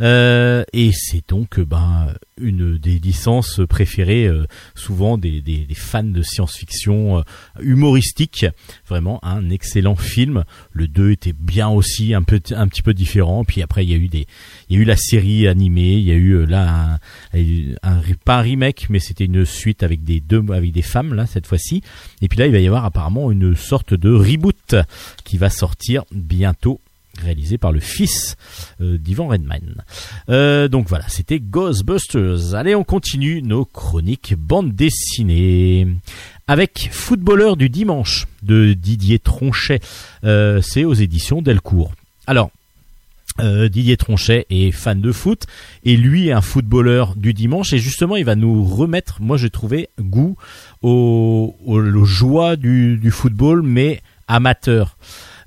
[0.00, 5.74] Euh, et c'est donc euh, ben une des licences préférées euh, souvent des, des, des,
[5.74, 7.22] fans de science-fiction euh,
[7.60, 8.46] humoristique.
[8.88, 10.44] Vraiment un excellent film.
[10.72, 13.44] Le 2 était bien aussi, un peu un petit peu différent.
[13.44, 14.26] Puis après il y a eu des
[14.68, 16.98] il y a eu la série animée, il y a eu là
[17.34, 17.38] un,
[17.82, 21.26] un, pas un remake mais c'était une suite avec des deux avec des femmes là
[21.26, 21.82] cette fois-ci.
[22.22, 24.76] Et puis là il va y avoir apparemment une sorte de reboot
[25.24, 26.80] qui va sortir bientôt
[27.20, 28.36] réalisé par le fils
[28.80, 29.82] euh, d'Ivan Redman.
[30.28, 32.54] Euh, donc voilà, c'était Ghostbusters.
[32.54, 35.86] Allez, on continue nos chroniques bande dessinée.
[36.48, 39.80] Avec Footballeur du dimanche de Didier Tronchet,
[40.24, 41.92] euh, c'est aux éditions Delcourt.
[42.26, 42.50] Alors,
[43.38, 45.46] Didier Tronchet est fan de foot
[45.84, 49.48] et lui est un footballeur du dimanche et justement il va nous remettre, moi j'ai
[49.48, 50.36] trouvé goût
[50.82, 54.98] au, au, joie du, du football mais amateur.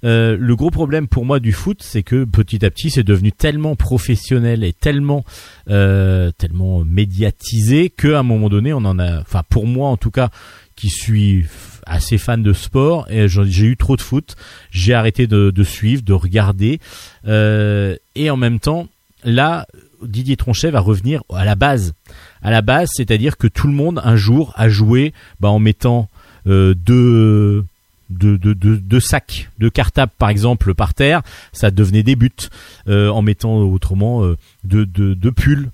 [0.03, 3.31] Euh, le gros problème pour moi du foot, c'est que petit à petit, c'est devenu
[3.31, 5.23] tellement professionnel et tellement
[5.69, 9.21] euh, tellement médiatisé qu'à un moment donné, on en a.
[9.21, 10.29] Enfin, pour moi en tout cas,
[10.75, 11.45] qui suis
[11.85, 14.35] assez fan de sport, j'ai eu trop de foot,
[14.71, 16.79] j'ai arrêté de, de, suivre, de regarder,
[17.27, 18.87] euh, et en même temps,
[19.23, 19.67] là,
[20.01, 21.93] Didier Tronchet va revenir à la base.
[22.41, 26.09] À la base, c'est-à-dire que tout le monde un jour a joué bah, en mettant
[26.47, 27.65] euh, deux
[28.17, 32.31] de, sacs de cartables par exemple par terre, ça devenait des buts.
[32.87, 35.69] Euh, en mettant autrement euh, de, pulls,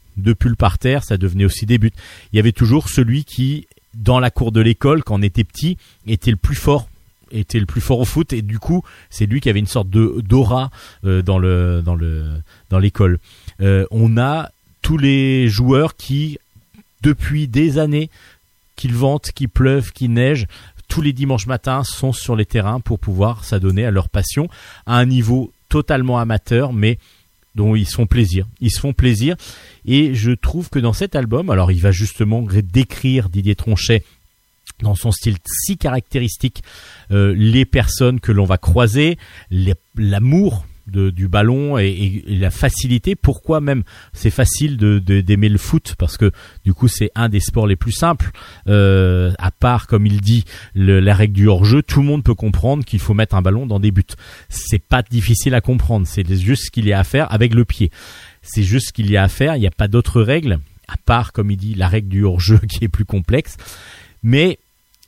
[0.58, 1.92] par terre, ça devenait aussi des buts.
[2.32, 5.78] Il y avait toujours celui qui, dans la cour de l'école, quand on était petit,
[6.08, 6.88] était le plus fort
[7.32, 9.90] était le plus fort au foot et du coup c'est lui qui avait une sorte
[9.90, 10.72] de d'aura
[11.06, 12.26] euh, dans le dans le
[12.70, 13.20] dans l'école.
[13.62, 14.50] Euh, on a
[14.82, 16.38] tous les joueurs qui
[17.02, 18.10] depuis des années
[18.76, 20.48] qu'il vente, qu'il pleuve, qu'il neige,
[20.90, 24.50] tous les dimanches matins sont sur les terrains pour pouvoir s'adonner à leur passion
[24.86, 27.00] à un niveau totalement amateur, mais
[27.56, 28.48] dont ils se font plaisir.
[28.60, 29.36] Ils se font plaisir.
[29.86, 34.04] Et je trouve que dans cet album, alors il va justement décrire Didier Tronchet
[34.82, 36.64] dans son style si caractéristique
[37.12, 39.18] euh, les personnes que l'on va croiser,
[39.96, 43.16] l'amour du ballon et, la facilité.
[43.16, 43.84] Pourquoi même
[44.14, 45.96] c'est facile de d'aimer le foot?
[45.98, 46.32] Parce que
[46.66, 48.32] du coup c'est un des sports les plus simples.
[48.68, 52.84] Euh, à part comme il dit la règle du hors-jeu, tout le monde peut comprendre
[52.84, 54.04] qu'il faut mettre un ballon dans des buts.
[54.50, 56.08] C'est pas difficile à comprendre.
[56.08, 57.92] C'est juste ce qu'il y a à faire avec le pied.
[58.42, 59.56] C'est juste ce qu'il y a à faire.
[59.56, 62.60] Il n'y a pas d'autres règles à part comme il dit la règle du hors-jeu
[62.70, 63.58] qui est plus complexe.
[64.24, 64.60] Mais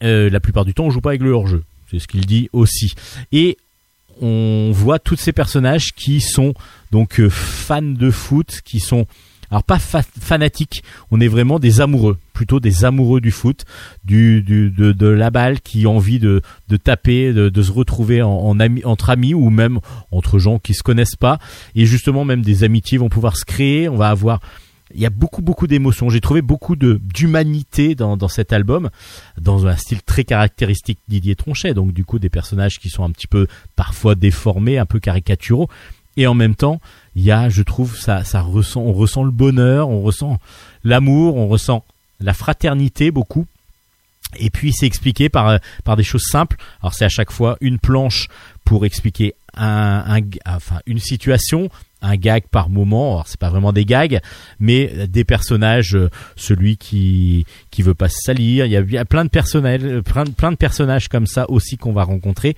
[0.04, 1.64] euh, la plupart du temps on joue pas avec le hors-jeu.
[1.90, 2.94] C'est ce qu'il dit aussi.
[3.34, 3.58] Et
[4.22, 6.54] on voit tous ces personnages qui sont
[6.92, 9.06] donc euh, fans de foot, qui sont
[9.52, 10.82] alors pas fanatiques,
[11.12, 13.66] on est vraiment des amoureux, plutôt des amoureux du foot,
[14.06, 17.72] du, du de, de, la balle, qui ont envie de, de taper, de, de se
[17.74, 19.82] retrouver en, en ami, entre amis ou même
[20.12, 21.38] entre gens qui se connaissent pas,
[21.76, 23.90] et justement même des amitiés vont pouvoir se créer.
[23.90, 24.40] On va avoir
[24.96, 26.10] il y a beaucoup beaucoup d'émotions.
[26.10, 28.90] J'ai trouvé beaucoup de d'humanité dans, dans cet album,
[29.40, 31.74] dans un style très caractéristique Didier Tronchet.
[31.74, 35.70] Donc du coup des personnages qui sont un petit peu parfois déformés, un peu caricaturaux,
[36.18, 36.82] et en même temps
[37.16, 40.40] il y a, je trouve, ça ça ressent, on ressent le bonheur, on ressent
[40.84, 41.84] l'amour, on ressent
[42.20, 43.46] la fraternité beaucoup.
[44.38, 46.58] Et puis c'est expliqué par par des choses simples.
[46.82, 48.28] Alors c'est à chaque fois une planche
[48.64, 51.70] pour expliquer un enfin une situation,
[52.02, 53.14] un gag par moment.
[53.14, 54.20] Alors c'est pas vraiment des gags,
[54.60, 55.96] mais des personnages.
[55.96, 58.66] Euh, celui qui qui veut pas se salir.
[58.66, 62.04] Il y a, plein de personnages, plein, plein de personnages comme ça aussi qu'on va
[62.04, 62.56] rencontrer.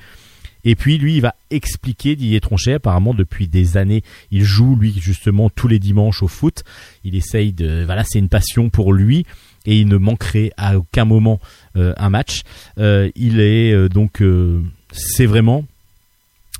[0.66, 2.74] Et puis lui, il va expliquer Didier Tronchet.
[2.74, 6.64] Apparemment, depuis des années, il joue lui justement tous les dimanches au foot.
[7.04, 9.26] Il essaye de, voilà, c'est une passion pour lui
[9.66, 11.40] et il ne manquerait à aucun moment
[11.76, 12.44] euh, un match.
[12.78, 15.66] Euh, il est euh, donc, euh, c'est vraiment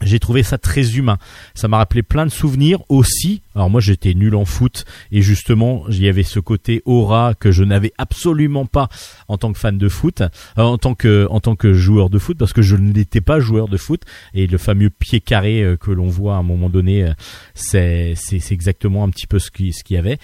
[0.04, 1.18] j'ai trouvé ça très humain.
[1.54, 3.42] Ça m'a rappelé plein de souvenirs aussi.
[3.56, 7.52] Alors moi j'étais nul en foot et justement il y avait ce côté aura que
[7.52, 8.90] je n'avais absolument pas
[9.28, 10.28] en tant que fan de foot, euh,
[10.58, 13.68] en tant que en tant que joueur de foot parce que je n'étais pas joueur
[13.68, 14.02] de foot
[14.34, 17.14] et le fameux pied carré euh, que l'on voit à un moment donné, euh,
[17.54, 20.18] c'est c'est exactement un petit peu ce qui ce qu'il y avait.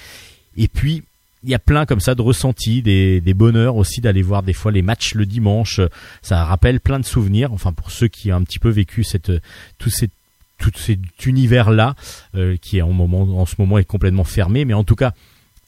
[0.58, 1.04] Et puis
[1.44, 4.54] il y a plein comme ça de ressentis, des, des bonheurs aussi d'aller voir des
[4.54, 5.80] fois les matchs le dimanche.
[6.22, 7.54] Ça rappelle plein de souvenirs.
[7.54, 9.32] Enfin pour ceux qui ont un petit peu vécu cette
[9.78, 10.12] tout cet
[10.58, 11.96] tout cet univers là
[12.36, 15.14] euh, qui est en moment en ce moment est complètement fermé, mais en tout cas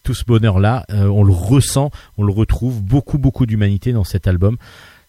[0.04, 4.04] tout ce bonheur là, euh, on le ressent, on le retrouve beaucoup beaucoup d'humanité dans
[4.04, 4.58] cet album.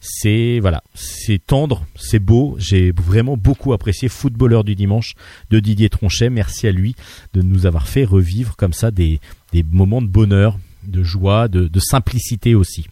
[0.05, 2.57] C'est voilà, c'est tendre, c'est beau.
[2.59, 5.15] J'ai vraiment beaucoup apprécié Footballeur du dimanche
[5.51, 6.29] de Didier Tronchet.
[6.29, 6.97] Merci à lui
[7.35, 9.21] de nous avoir fait revivre comme ça des,
[9.53, 12.89] des moments de bonheur, de joie, de, simplicité aussi.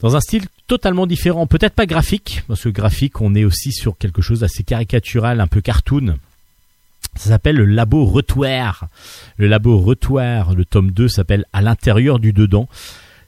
[0.00, 3.98] Dans un style totalement différent, peut-être pas graphique, parce que graphique, on est aussi sur
[3.98, 6.16] quelque chose d'assez caricatural, un peu cartoon.
[7.16, 8.46] Ça s'appelle le Labo Retour.
[9.36, 12.66] Le Labo Retour, le tome 2 s'appelle À l'intérieur du dedans.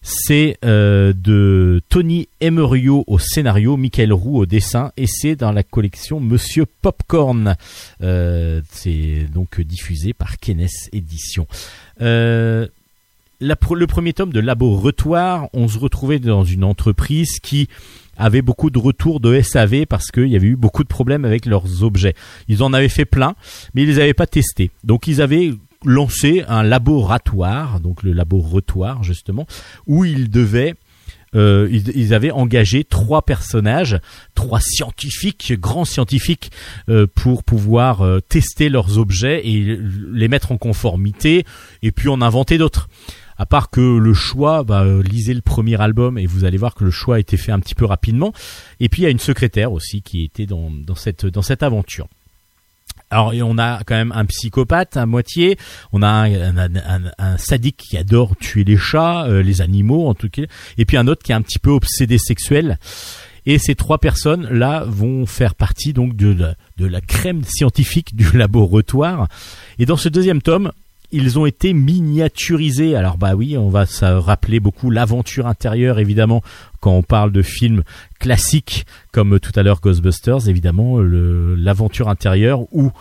[0.03, 5.63] C'est euh, de Tony Emerio au scénario, Michael Roux au dessin, et c'est dans la
[5.63, 7.57] collection Monsieur Popcorn.
[8.03, 11.47] Euh, c'est donc diffusé par Kenes Édition.
[12.01, 12.67] Euh,
[13.41, 15.17] le premier tome de Labo Retour,
[15.53, 17.69] on se retrouvait dans une entreprise qui
[18.17, 21.47] avait beaucoup de retours de SAV parce qu'il y avait eu beaucoup de problèmes avec
[21.47, 22.15] leurs objets.
[22.49, 23.35] Ils en avaient fait plein,
[23.75, 24.71] mais ils les avaient pas testés.
[24.83, 25.53] Donc ils avaient
[25.85, 29.47] lancé un laboratoire, donc le laboratoire justement,
[29.87, 30.74] où ils devaient
[31.35, 34.01] euh, ils, avaient engagé trois personnages,
[34.35, 36.51] trois scientifiques, grands scientifiques,
[36.89, 39.79] euh, pour pouvoir euh, tester leurs objets et
[40.12, 41.45] les mettre en conformité,
[41.83, 42.89] et puis en inventer d'autres
[43.41, 46.83] à part que le choix, bah, lisez le premier album et vous allez voir que
[46.83, 48.33] le choix a été fait un petit peu rapidement.
[48.81, 51.62] Et puis il y a une secrétaire aussi qui était dans, dans cette dans cette
[51.62, 52.09] aventure.
[53.11, 55.59] Alors on a quand même un psychopathe à moitié,
[55.93, 56.29] on a
[57.19, 60.43] un, sadique qui adore tuer les chats, euh, les animaux en tout cas,
[60.77, 62.79] et puis un autre qui est un petit peu obsédé sexuel.
[63.47, 68.15] Et ces trois personnes là vont faire partie donc de la, de la crème scientifique
[68.15, 69.29] du laboratoire.
[69.79, 70.73] Et dans ce deuxième tome,
[71.11, 72.97] ils ont été miniaturisés.
[72.97, 76.43] Alors bah oui, on va se rappeler beaucoup l'aventure intérieure évidemment
[76.81, 77.83] quand on parle de films
[78.19, 82.93] classiques comme tout à l'heure Ghostbusters évidemment l'aventure intérieure où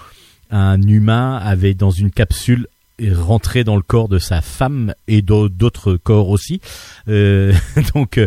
[0.49, 2.67] un humain avait dans une capsule
[3.11, 6.61] rentré dans le corps de sa femme et d'autres corps aussi.
[7.07, 7.53] Euh,
[7.93, 8.19] donc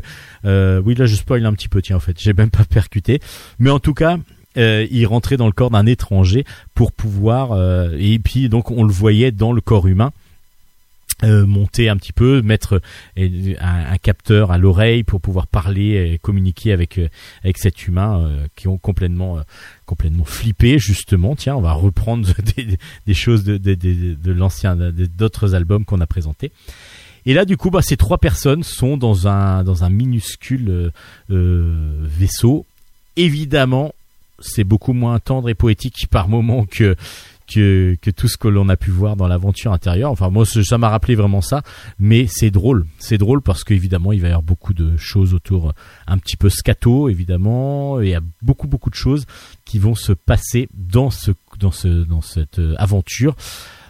[0.45, 3.21] euh, oui là je spoil un petit peu tiens en fait j'ai même pas percuté
[3.59, 4.19] mais en tout cas
[4.57, 6.45] euh, il rentrait dans le corps d'un étranger
[6.75, 10.11] pour pouvoir euh, et puis donc on le voyait dans le corps humain
[11.23, 12.81] euh, monter un petit peu, mettre
[13.17, 16.99] un, capteur à l'oreille pour pouvoir parler et communiquer avec
[17.45, 19.39] avec cet humain qui ont complètement
[19.87, 21.37] complètement flippé justement.
[21.37, 22.27] Tiens, on va reprendre
[23.07, 26.51] des, choses de, de, de l'ancien d'autres albums qu'on a présentés.
[27.27, 30.91] Et là, du coup, bah, ces trois personnes sont dans un dans un minuscule
[31.29, 32.65] vaisseau.
[33.17, 33.93] Évidemment,
[34.41, 36.97] c'est beaucoup moins tendre et poétique par moment que
[37.51, 40.11] que, tout ce que l'on a pu voir dans l'aventure intérieure.
[40.11, 41.63] Enfin, moi, ça m'a rappelé vraiment ça,
[41.99, 42.87] mais c'est drôle.
[42.99, 45.73] C'est drôle parce qu'évidemment, il va y avoir beaucoup de choses autour,
[46.07, 48.01] un petit peu scato, évidemment.
[48.01, 49.27] Il y a beaucoup, beaucoup de choses
[49.65, 53.35] qui vont se passer dans ce, dans ce, dans cette euh, aventure.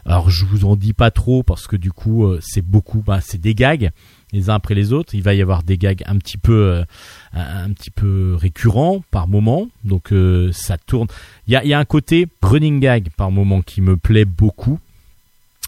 [0.07, 3.21] Alors, je vous en dis pas trop parce que du coup, euh, c'est beaucoup, bah,
[3.21, 3.91] c'est des gags
[4.33, 5.15] les uns après les autres.
[5.15, 6.85] Il va y avoir des gags un petit peu, euh,
[7.33, 9.69] un petit peu récurrents par moment.
[9.85, 11.09] Donc euh, ça tourne.
[11.47, 14.79] Il y a, y a un côté running gag par moment qui me plaît beaucoup.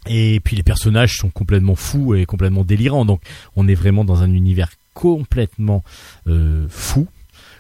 [0.09, 3.05] Et puis les personnages sont complètement fous et complètement délirants.
[3.05, 3.23] Donc
[3.57, 5.85] on est vraiment dans un univers complètement
[6.27, 7.07] euh, fou,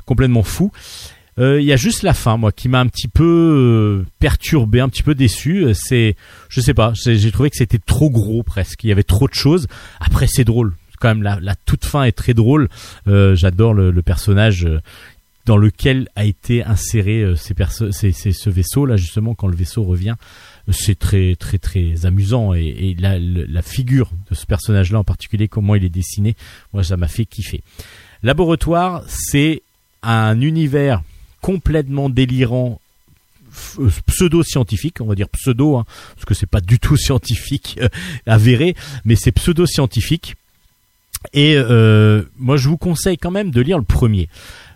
[0.05, 0.73] complètement fou.
[1.39, 5.03] Il y a juste la fin, moi, qui m'a un petit peu perturbé, un petit
[5.03, 5.67] peu déçu.
[5.75, 6.15] C'est,
[6.49, 8.85] je sais pas, j'ai trouvé que c'était trop gros presque.
[8.85, 9.67] Il y avait trop de choses.
[9.99, 12.69] Après, c'est drôle quand même la, toute fin est très drôle.
[13.09, 14.81] Euh, j'adore le, personnage euh,
[15.47, 20.15] dans lequel a été inséré euh, ce vaisseau là justement quand le vaisseau revient.
[20.71, 22.55] C'est très très très amusant.
[22.55, 26.37] Et, la, figure de ce personnage là en particulier comment il est dessiné
[26.73, 27.63] moi ça m'a fait kiffer.
[28.23, 29.63] Laboratoire c'est
[30.05, 31.03] un univers
[31.41, 32.81] complètement délirant
[34.07, 35.85] pseudo scientifique on va dire pseudo hein,
[36.15, 37.81] parce que c'est pas du tout scientifique
[38.25, 40.37] avéré mais c'est pseudo scientifique
[41.33, 44.29] et euh, moi, je vous conseille quand même de lire le premier.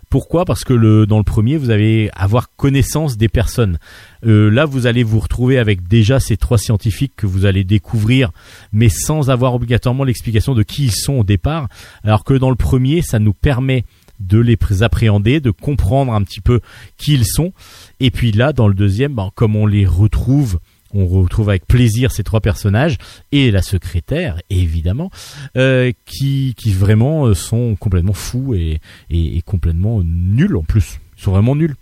[0.09, 0.45] Pourquoi?
[0.45, 3.77] Parce que dans le premier, vous allez avoir connaissance des personnes.
[4.25, 8.31] Euh, là, vous allez vous retrouver avec déjà ces trois scientifiques que vous allez découvrir,
[8.71, 11.67] mais sans avoir obligatoirement l'explication de qui ils sont au départ.
[12.03, 13.83] Alors que dans le premier, ça nous permet
[14.21, 16.61] de les appréhender, de comprendre un petit peu
[16.97, 17.51] qui ils sont.
[17.99, 20.59] Et puis là, dans le deuxième, ben, comme on les retrouve
[20.93, 22.97] on retrouve avec plaisir ces trois personnages
[23.31, 25.11] et la secrétaire évidemment
[25.55, 28.79] euh, qui, qui vraiment euh, sont complètement fous et,
[29.09, 30.99] et, complètement nuls en plus.
[31.17, 31.75] Ils sont vraiment nuls.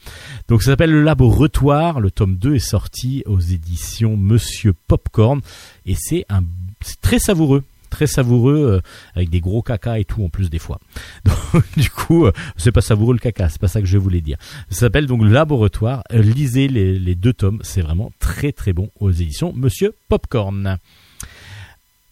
[0.47, 1.99] Donc ça s'appelle le laboratoire.
[1.99, 5.41] Le tome 2 est sorti aux éditions Monsieur Popcorn.
[5.85, 6.43] Et c'est un
[6.81, 7.63] c'est très savoureux
[7.95, 8.81] très savoureux euh,
[9.15, 10.79] avec des gros caca et tout en plus des fois.
[11.77, 14.37] Du coup, euh, c'est pas savoureux le caca, c'est pas ça que je voulais dire.
[14.69, 16.03] Ça s'appelle donc Laboratoire.
[16.11, 20.77] Lisez les, les deux tomes, c'est vraiment très très bon aux éditions Monsieur Popcorn.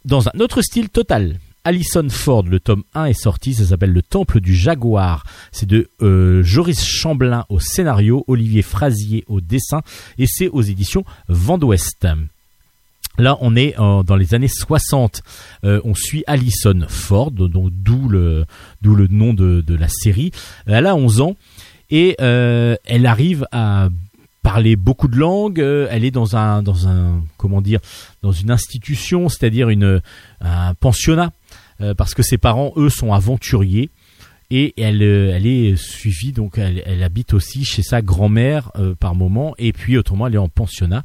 [0.05, 4.01] Dans un autre style total, Alison Ford, le tome 1 est sorti, ça s'appelle Le
[4.01, 5.25] Temple du Jaguar.
[5.51, 9.81] C'est de euh, Joris Chamblin au scénario, Olivier Frazier au dessin,
[10.17, 12.07] et c'est aux éditions Vent d'Ouest.
[13.19, 15.21] Là, on est dans les années 60.
[15.63, 18.45] Euh, on suit Alison Ford, donc d'où le
[18.81, 20.31] d'où le nom de, la série.
[20.65, 21.35] Elle a 11 ans
[21.91, 23.89] et euh, elle arrive à
[24.41, 25.59] parler beaucoup de langues.
[25.59, 27.79] elle est dans un dans un comment dire
[28.23, 30.01] dans une institution, c'est-à-dire une
[30.41, 31.31] un pensionnat,
[31.81, 33.91] euh, parce que ses parents eux sont aventuriers
[34.49, 39.53] et elle, elle est suivie donc elle, elle habite aussi chez sa grand-mère par moment
[39.57, 41.03] et puis autrement elle est en pensionnat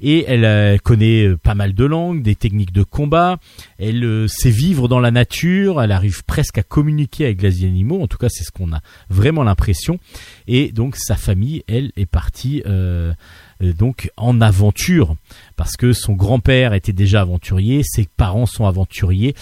[0.00, 3.38] et elle, connaît euh, pas mal de langues, des techniques de combat,
[3.78, 8.02] elle euh, sait vivre dans la nature, elle arrive presque à communiquer avec les animaux,
[8.02, 8.80] en tout cas c'est ce qu'on a
[9.10, 9.98] vraiment l'impression,
[10.46, 13.12] et donc sa famille, elle, est partie euh,
[13.60, 15.16] donc en aventure,
[15.56, 19.34] parce que son grand-père était déjà aventurier, ses parents sont aventuriers,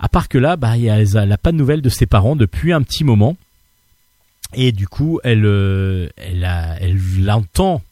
[0.00, 2.82] à part que là, bah, elle n'a pas de nouvelles de ses parents depuis un
[2.82, 3.36] petit moment.
[4.54, 5.44] Et du coup, elle,
[6.16, 6.48] elle,
[6.80, 7.82] elle l'entend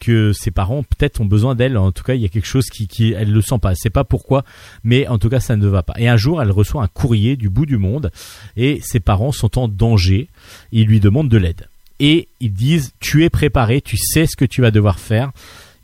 [0.00, 1.76] que ses parents peut-être ont besoin d'elle.
[1.76, 3.74] En tout cas, il y a quelque chose qui, qui elle le sent pas.
[3.74, 4.44] C'est pas pourquoi,
[4.82, 5.94] mais en tout cas, ça ne va pas.
[5.98, 8.10] Et un jour, elle reçoit un courrier du bout du monde
[8.56, 10.28] et ses parents sont en danger.
[10.72, 11.68] Ils lui demandent de l'aide
[12.00, 15.30] et ils disent tu es préparé, tu sais ce que tu vas devoir faire.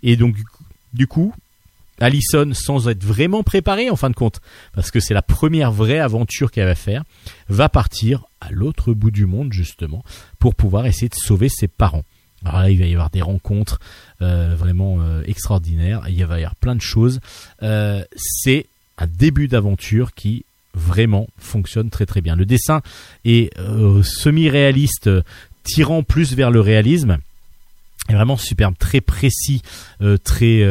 [0.03, 0.37] Et donc,
[0.95, 1.33] du coup,
[2.01, 4.41] Allison, sans être vraiment préparée en fin de compte,
[4.75, 7.05] parce que c'est la première vraie aventure qu'elle va faire,
[7.49, 10.05] va partir à l'autre bout du monde justement
[10.39, 12.05] pour pouvoir essayer de sauver ses parents.
[12.47, 13.81] Alors là, il va y avoir des rencontres
[14.23, 16.03] euh, vraiment euh, extraordinaires.
[16.09, 17.21] Il va y avoir plein de choses.
[17.63, 18.67] Euh, c'est
[18.99, 22.37] un début d'aventure qui vraiment fonctionne très très bien.
[22.37, 22.83] Le dessin
[23.25, 23.51] est
[24.03, 25.11] semi-réaliste,
[25.65, 27.19] tirant plus vers le réalisme
[28.09, 29.63] est vraiment superbe, très précis,
[30.23, 30.65] très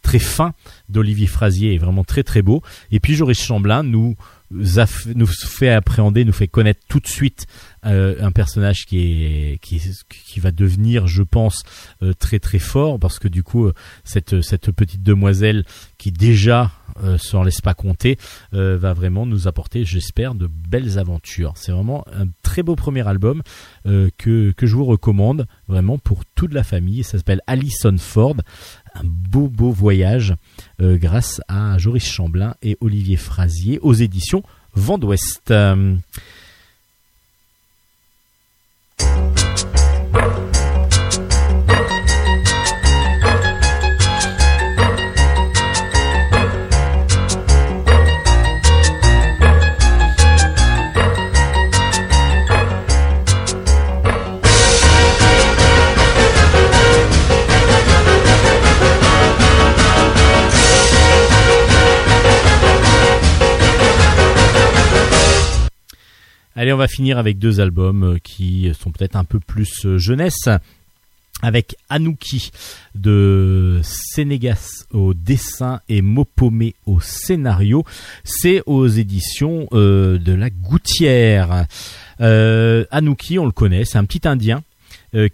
[0.00, 0.54] très fin
[0.88, 2.62] d'Olivier Frazier est vraiment très très beau.
[2.90, 4.16] Et puis Joris Chamblin nous
[4.50, 7.46] nous fait appréhender, nous fait connaître tout de suite
[7.84, 11.62] euh, un personnage qui est, qui qui va devenir, je pense,
[12.02, 13.74] euh, très très fort parce que du coup euh,
[14.04, 15.64] cette cette petite demoiselle
[15.98, 16.72] qui déjà
[17.18, 18.18] s'en laisse pas compter
[18.52, 21.52] va vraiment nous apporter, j'espère, de belles aventures.
[21.56, 23.42] C'est vraiment un très beau premier album
[23.84, 27.02] que que je vous recommande vraiment pour toute la famille.
[27.04, 28.36] Ça s'appelle Alison Ford
[28.94, 30.34] un beau beau voyage
[30.80, 34.42] grâce à Joris Chamblin et Olivier Frazier aux éditions
[34.74, 35.52] Vent d'Ouest.
[66.60, 69.96] Allez, on va finir avec deux albums euh, qui sont peut-être un peu plus euh,
[69.96, 70.48] jeunesse
[71.40, 72.50] avec Anouki
[72.96, 77.84] de Sénégas au dessin et Mopomé au scénario.
[78.24, 81.66] C'est aux éditions euh, de la Gouttière.
[82.18, 84.64] Anouki, on le connaît, c'est un petit Indien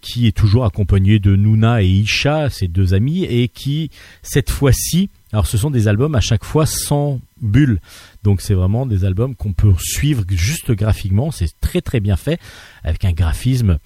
[0.02, 3.90] qui est toujours accompagné de Nuna et Isha, ses deux amis, et qui,
[4.22, 7.80] cette fois-ci, alors ce sont des albums à chaque fois sans bulle.
[8.22, 11.32] Donc c'est vraiment des albums qu'on peut suivre juste graphiquement.
[11.32, 12.38] C'est très très bien fait
[12.84, 13.78] avec un graphisme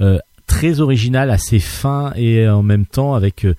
[0.00, 0.18] euh,
[0.48, 3.54] très original, assez fin et en même temps avec euh,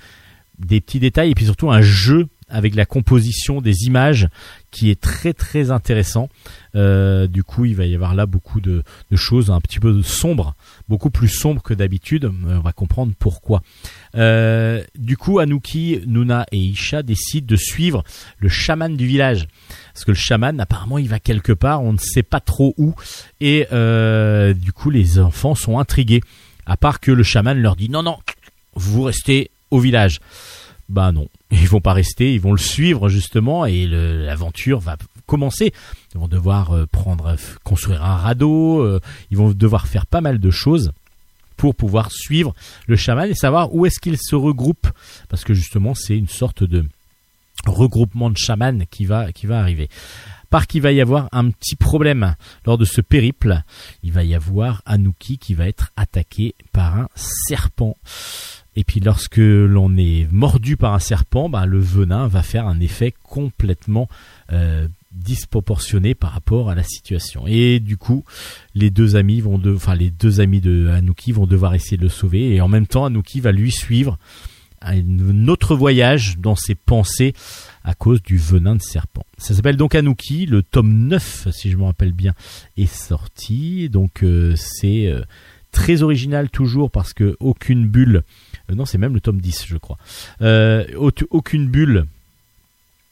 [0.57, 4.27] des petits détails et puis surtout un jeu avec la composition des images
[4.71, 6.29] qui est très très intéressant.
[6.75, 8.83] Euh, du coup, il va y avoir là beaucoup de,
[9.15, 10.55] choses un petit peu sombres,
[10.87, 12.31] beaucoup plus sombres que d'habitude.
[12.47, 13.61] On va comprendre pourquoi.
[14.13, 18.03] du coup, Anouki, Nuna et Isha décident de suivre
[18.37, 19.47] le chaman du village
[19.99, 22.95] parce que le chaman apparemment il va quelque part, on ne sait pas trop où,
[23.41, 26.21] et euh, du coup les enfants sont intrigués.
[26.65, 28.17] À part que le chaman leur dit non non,
[28.75, 30.21] vous restez au village.
[30.89, 35.73] Bah non, ils vont pas rester, ils vont le suivre justement et l'aventure va commencer.
[36.13, 36.85] Ils vont devoir euh,
[37.63, 38.99] construire un radeau, euh,
[39.31, 40.91] ils vont devoir faire pas mal de choses
[41.55, 42.55] pour pouvoir suivre
[42.87, 44.87] le chaman et savoir où est-ce qu'il se regroupe
[45.27, 46.85] parce que justement c'est une sorte de
[47.65, 49.89] regroupement de chamans qui va, qui va arriver.
[50.49, 52.35] Par qu'il va y avoir un petit problème
[52.65, 53.61] lors de ce périple,
[54.01, 57.95] il va y avoir Anouki qui va être attaqué par un serpent.
[58.79, 62.79] Et puis lorsque l'on est mordu par un serpent, bah, le venin va faire un
[62.79, 64.07] effet complètement
[64.53, 67.43] euh, disproportionné par rapport à la situation.
[67.45, 68.23] Et du coup,
[68.75, 70.89] les deux amis vont de, enfin les deux amis de
[71.33, 72.55] vont devoir essayer de le sauver.
[72.55, 74.17] Et en même temps, Anouki va lui suivre
[74.81, 77.33] un autre voyage dans ses pensées
[77.83, 79.25] à cause du venin de serpent.
[79.37, 82.33] Ça s'appelle donc Anouki, le tome 9 si je me rappelle bien
[82.77, 83.89] est sorti.
[83.89, 85.21] Donc euh, c'est euh,
[85.73, 88.23] très original toujours parce que aucune bulle
[88.75, 89.97] non, c'est même le tome 10 je crois.
[91.29, 92.05] aucune bulle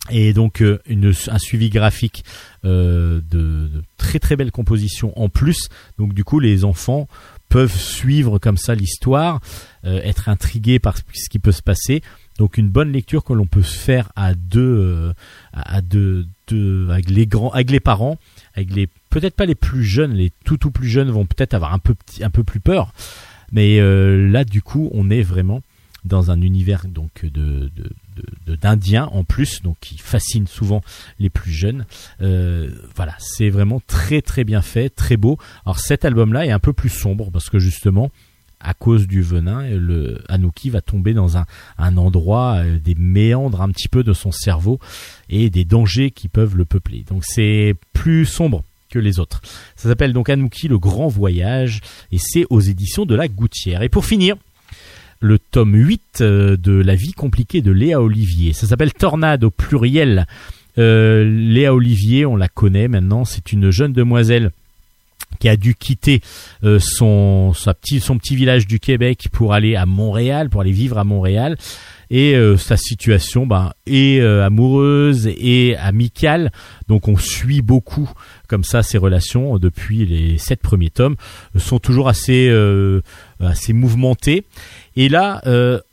[0.10, 2.24] et donc une, un suivi graphique
[2.64, 5.70] de, très très belle composition en plus.
[5.98, 7.08] Donc du coup les enfants
[7.50, 9.42] peuvent suivre comme ça l'histoire,
[9.84, 12.02] être intrigués par ce qui peut se passer.
[12.38, 15.14] Donc une bonne lecture que l'on peut faire à deux, euh,
[15.54, 15.82] à
[16.90, 17.10] avec
[17.72, 18.18] les parents,
[18.54, 21.74] avec les peut-être pas les plus jeunes, les tout tout plus jeunes vont peut-être avoir
[21.74, 22.94] un peu plus peur,
[23.52, 25.62] mais euh, là du coup on est vraiment
[26.06, 27.70] dans un univers donc de,
[28.48, 30.82] d'indiens en plus, donc qui fascine souvent
[31.20, 31.86] les plus jeunes.
[32.22, 35.38] Euh, voilà, c'est vraiment très très bien fait, très beau.
[35.66, 38.10] Alors cet album-là est un peu plus sombre parce que justement,
[38.60, 40.24] à cause du venin, le
[40.72, 41.46] va tomber dans un,
[41.78, 44.80] endroit, euh, des méandres un petit peu de son cerveau
[45.30, 47.06] et des dangers qui peuvent le peupler.
[47.08, 49.42] Donc c'est plus sombre que les autres.
[49.76, 51.82] Ça s'appelle donc Anouki le grand voyage
[52.12, 53.82] et c'est aux éditions de la Gouttière.
[53.82, 54.36] Et pour finir,
[55.20, 58.54] le tome 8 euh, de La vie compliquée de Léa Olivier.
[58.54, 60.28] Ça s'appelle Tornade au pluriel.
[60.78, 64.52] Euh, Léa Olivier, on la connaît maintenant, c'est une jeune demoiselle
[65.40, 66.22] qui a dû quitter
[66.64, 71.58] euh, son, petit, village du Québec pour aller à Montréal, pour aller vivre à Montréal.
[72.10, 76.54] Et sa situation ben, est amoureuse et amicale.
[76.88, 78.10] Donc on suit beaucoup
[78.48, 81.16] comme ça ses relations depuis les sept premiers tomes.
[81.58, 82.52] sont toujours assez,
[83.40, 84.46] assez mouvementées.
[84.96, 85.42] Et là,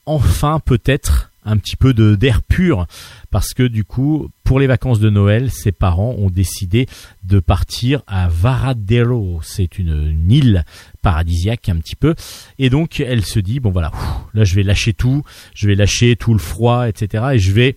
[0.06, 2.86] enfin peut-être un petit peu de d'air pur
[3.30, 6.86] parce que du coup pour les vacances de Noël ses parents ont décidé
[7.22, 10.64] de partir à Varadero c'est une, île
[11.02, 12.14] paradisiaque un petit peu
[12.58, 13.92] et donc elle se dit bon voilà
[14.32, 15.22] là je vais lâcher tout
[15.54, 17.76] je vais lâcher tout le froid etc et je vais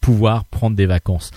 [0.00, 1.30] pouvoir prendre des vacances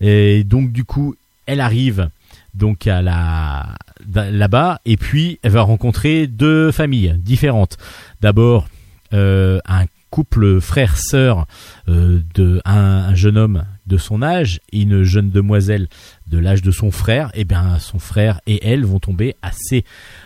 [0.00, 1.16] et donc du coup
[1.46, 2.08] elle arrive
[2.56, 3.74] donc à la
[4.14, 7.76] là-bas et puis elle va rencontrer deux familles différentes
[8.20, 8.66] d'abord
[9.12, 11.46] euh, un couple frère-sœur
[11.88, 15.88] euh, de un, jeune homme de son âge et une jeune demoiselle
[16.26, 19.84] de l'âge de son frère, et eh bien son frère et elle vont tomber assez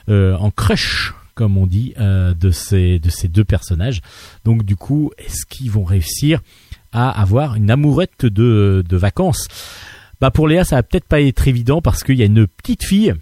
[0.09, 4.02] euh, en crush comme on dit de ces de ces deux personnages.
[4.44, 6.40] Donc du coup, est-ce qu'ils vont réussir
[6.93, 9.48] à avoir une amourette de vacances?
[10.20, 12.84] Bah pour Léa, ça va peut-être pas être évident parce qu'il y a une petite
[12.84, 13.14] fille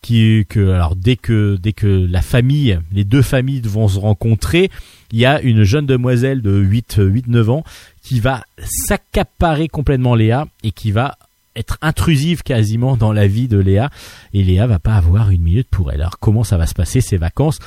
[0.00, 4.70] qui que alors dès que dès que la famille, les deux familles vont se rencontrer,
[5.12, 7.64] il y a une jeune demoiselle de 8 8 9 ans
[8.02, 11.18] qui va s'accaparer complètement Léa et qui va
[11.54, 13.90] être intrusive quasiment dans la vie de Léa
[14.32, 16.00] et Léa va pas avoir une minute pour elle.
[16.00, 17.58] Alors comment ça va se passer ces vacances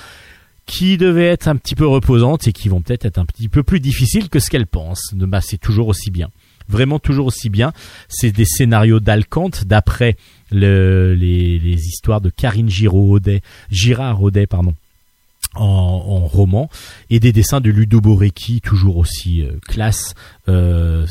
[0.65, 3.61] qui devaient être un petit peu reposantes et qui vont peut-être être un petit peu
[3.61, 5.13] plus difficiles que ce qu'elle pense.
[5.13, 6.31] Bah, c'est toujours aussi bien
[6.69, 7.73] vraiment toujours aussi bien.
[8.07, 10.15] C'est des scénarios d'Alcante d'après
[10.51, 13.19] les, les, histoires de Karine Giraud
[13.69, 14.73] Girard Audet, pardon,
[15.55, 16.69] en, roman
[17.09, 20.15] et des dessins de Ludo Borecki toujours aussi euh, classe
[20.47, 21.05] euh,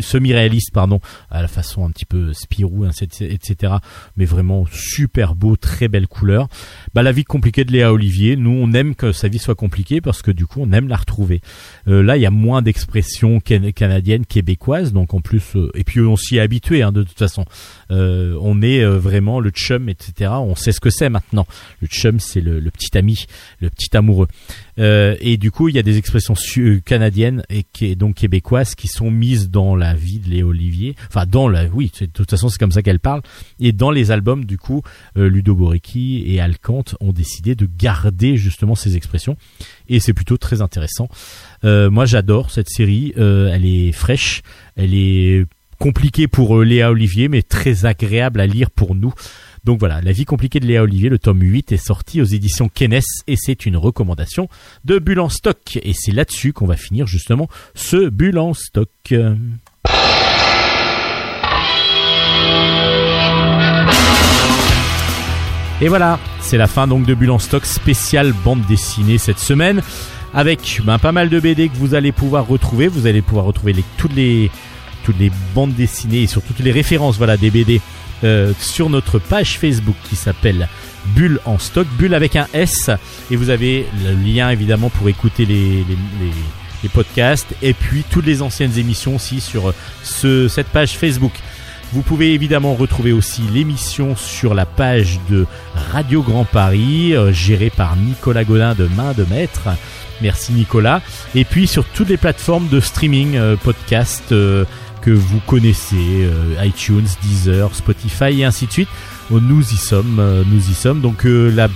[0.00, 1.00] semi-réaliste pardon
[1.30, 3.74] à la façon un petit peu Spirou etc
[4.16, 6.48] mais vraiment super beau très belle couleur.
[6.94, 10.00] Bah la vie compliquée de Léa Olivier nous on aime que sa vie soit compliquée
[10.00, 11.40] parce que du coup on aime la retrouver.
[11.88, 16.00] Euh, là il y a moins d'expressions canadiennes québécoises donc en plus euh, et puis
[16.00, 17.44] on s'y est habitué hein, de toute façon.
[17.90, 21.46] Euh, on est vraiment le chum etc on sait ce que c'est maintenant.
[21.80, 23.23] Le chum c'est le, le petit ami
[23.60, 24.28] le petit amoureux
[24.78, 28.88] euh, et du coup, il y a des expressions euh, canadiennes et donc québécoises qui
[28.88, 30.96] sont mises dans la vie de Léo Olivier.
[31.08, 33.22] Enfin, dans la, oui, de toute façon, c'est comme ça qu'elle parle.
[33.60, 34.82] Et dans les albums, du coup,
[35.16, 39.36] euh, Ludo Borecki et Alcante ont décidé de garder justement ces expressions.
[39.88, 41.08] Et c'est plutôt très intéressant.
[41.62, 43.12] moi, j'adore cette série.
[43.16, 44.42] elle est fraîche.
[44.76, 45.46] Elle est
[45.78, 49.12] compliquée pour Léa Olivier, mais très agréable à lire pour nous.
[49.64, 52.68] Donc voilà, La vie compliquée de Léa Olivier, le tome 8 est sorti aux éditions
[52.68, 54.48] Kenes et c'est une recommandation
[54.84, 55.78] de Bulle en stock.
[55.82, 58.90] Et c'est là-dessus qu'on va finir justement ce Bulle en stock.
[65.80, 69.82] Et voilà, c'est la fin donc de Bulle en stock spécial bande dessinée cette semaine
[70.34, 72.88] avec ben, pas mal de BD que vous allez pouvoir retrouver.
[72.88, 74.50] Vous allez pouvoir retrouver toutes les
[75.04, 77.80] toutes les bandes dessinées et surtout toutes les références voilà des BD
[78.24, 80.68] euh, sur notre page Facebook qui s'appelle
[81.14, 82.88] Bulle en stock, Bulle avec un S,
[83.30, 88.42] et vous avez le lien évidemment pour écouter les, les, podcasts et puis toutes les
[88.42, 89.72] anciennes émissions aussi sur
[90.02, 91.32] ce, cette page Facebook.
[91.94, 95.46] Vous pouvez évidemment retrouver aussi l'émission sur la page de
[95.92, 99.68] Radio Grand Paris, euh, gérée par Nicolas Godin de Main de Maître.
[100.20, 101.02] Merci Nicolas.
[101.34, 104.64] Et puis sur toutes les plateformes de streaming, euh, podcast euh,
[105.04, 108.88] que vous connaissez, euh, iTunes, Deezer, Spotify et ainsi de suite.
[109.30, 111.02] Oh, nous y sommes, euh, nous y sommes.
[111.02, 111.68] Donc euh,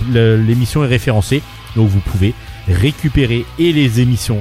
[0.47, 1.43] l'émission est référencée,
[1.75, 2.33] donc vous pouvez
[2.67, 4.39] récupérer et les émissions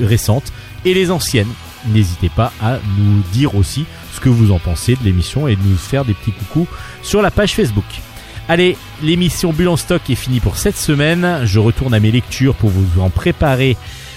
[0.00, 0.50] récentes
[0.86, 1.50] et les anciennes.
[1.88, 3.84] N'hésitez pas à nous dire aussi
[4.14, 6.66] ce que vous en pensez de l'émission et de nous faire des petits coucous
[7.02, 7.84] sur la page Facebook.
[8.48, 11.40] Allez, l'émission Bulle en stock est finie pour cette semaine.
[11.44, 13.76] Je retourne à mes lectures pour vous en préparer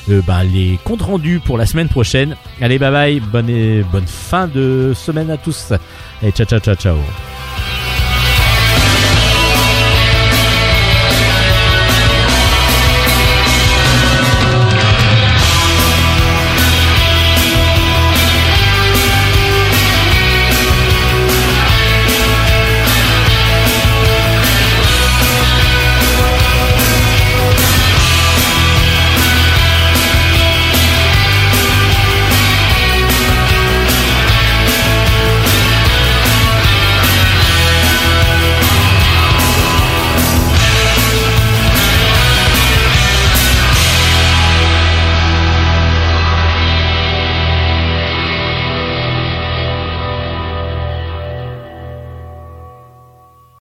[0.10, 2.36] euh, bah, les comptes rendus pour la semaine prochaine.
[2.62, 5.74] Allez, bye bye, bonne, bonne fin de semaine à tous.
[6.22, 6.98] Allez, ciao, ciao, ciao, ciao.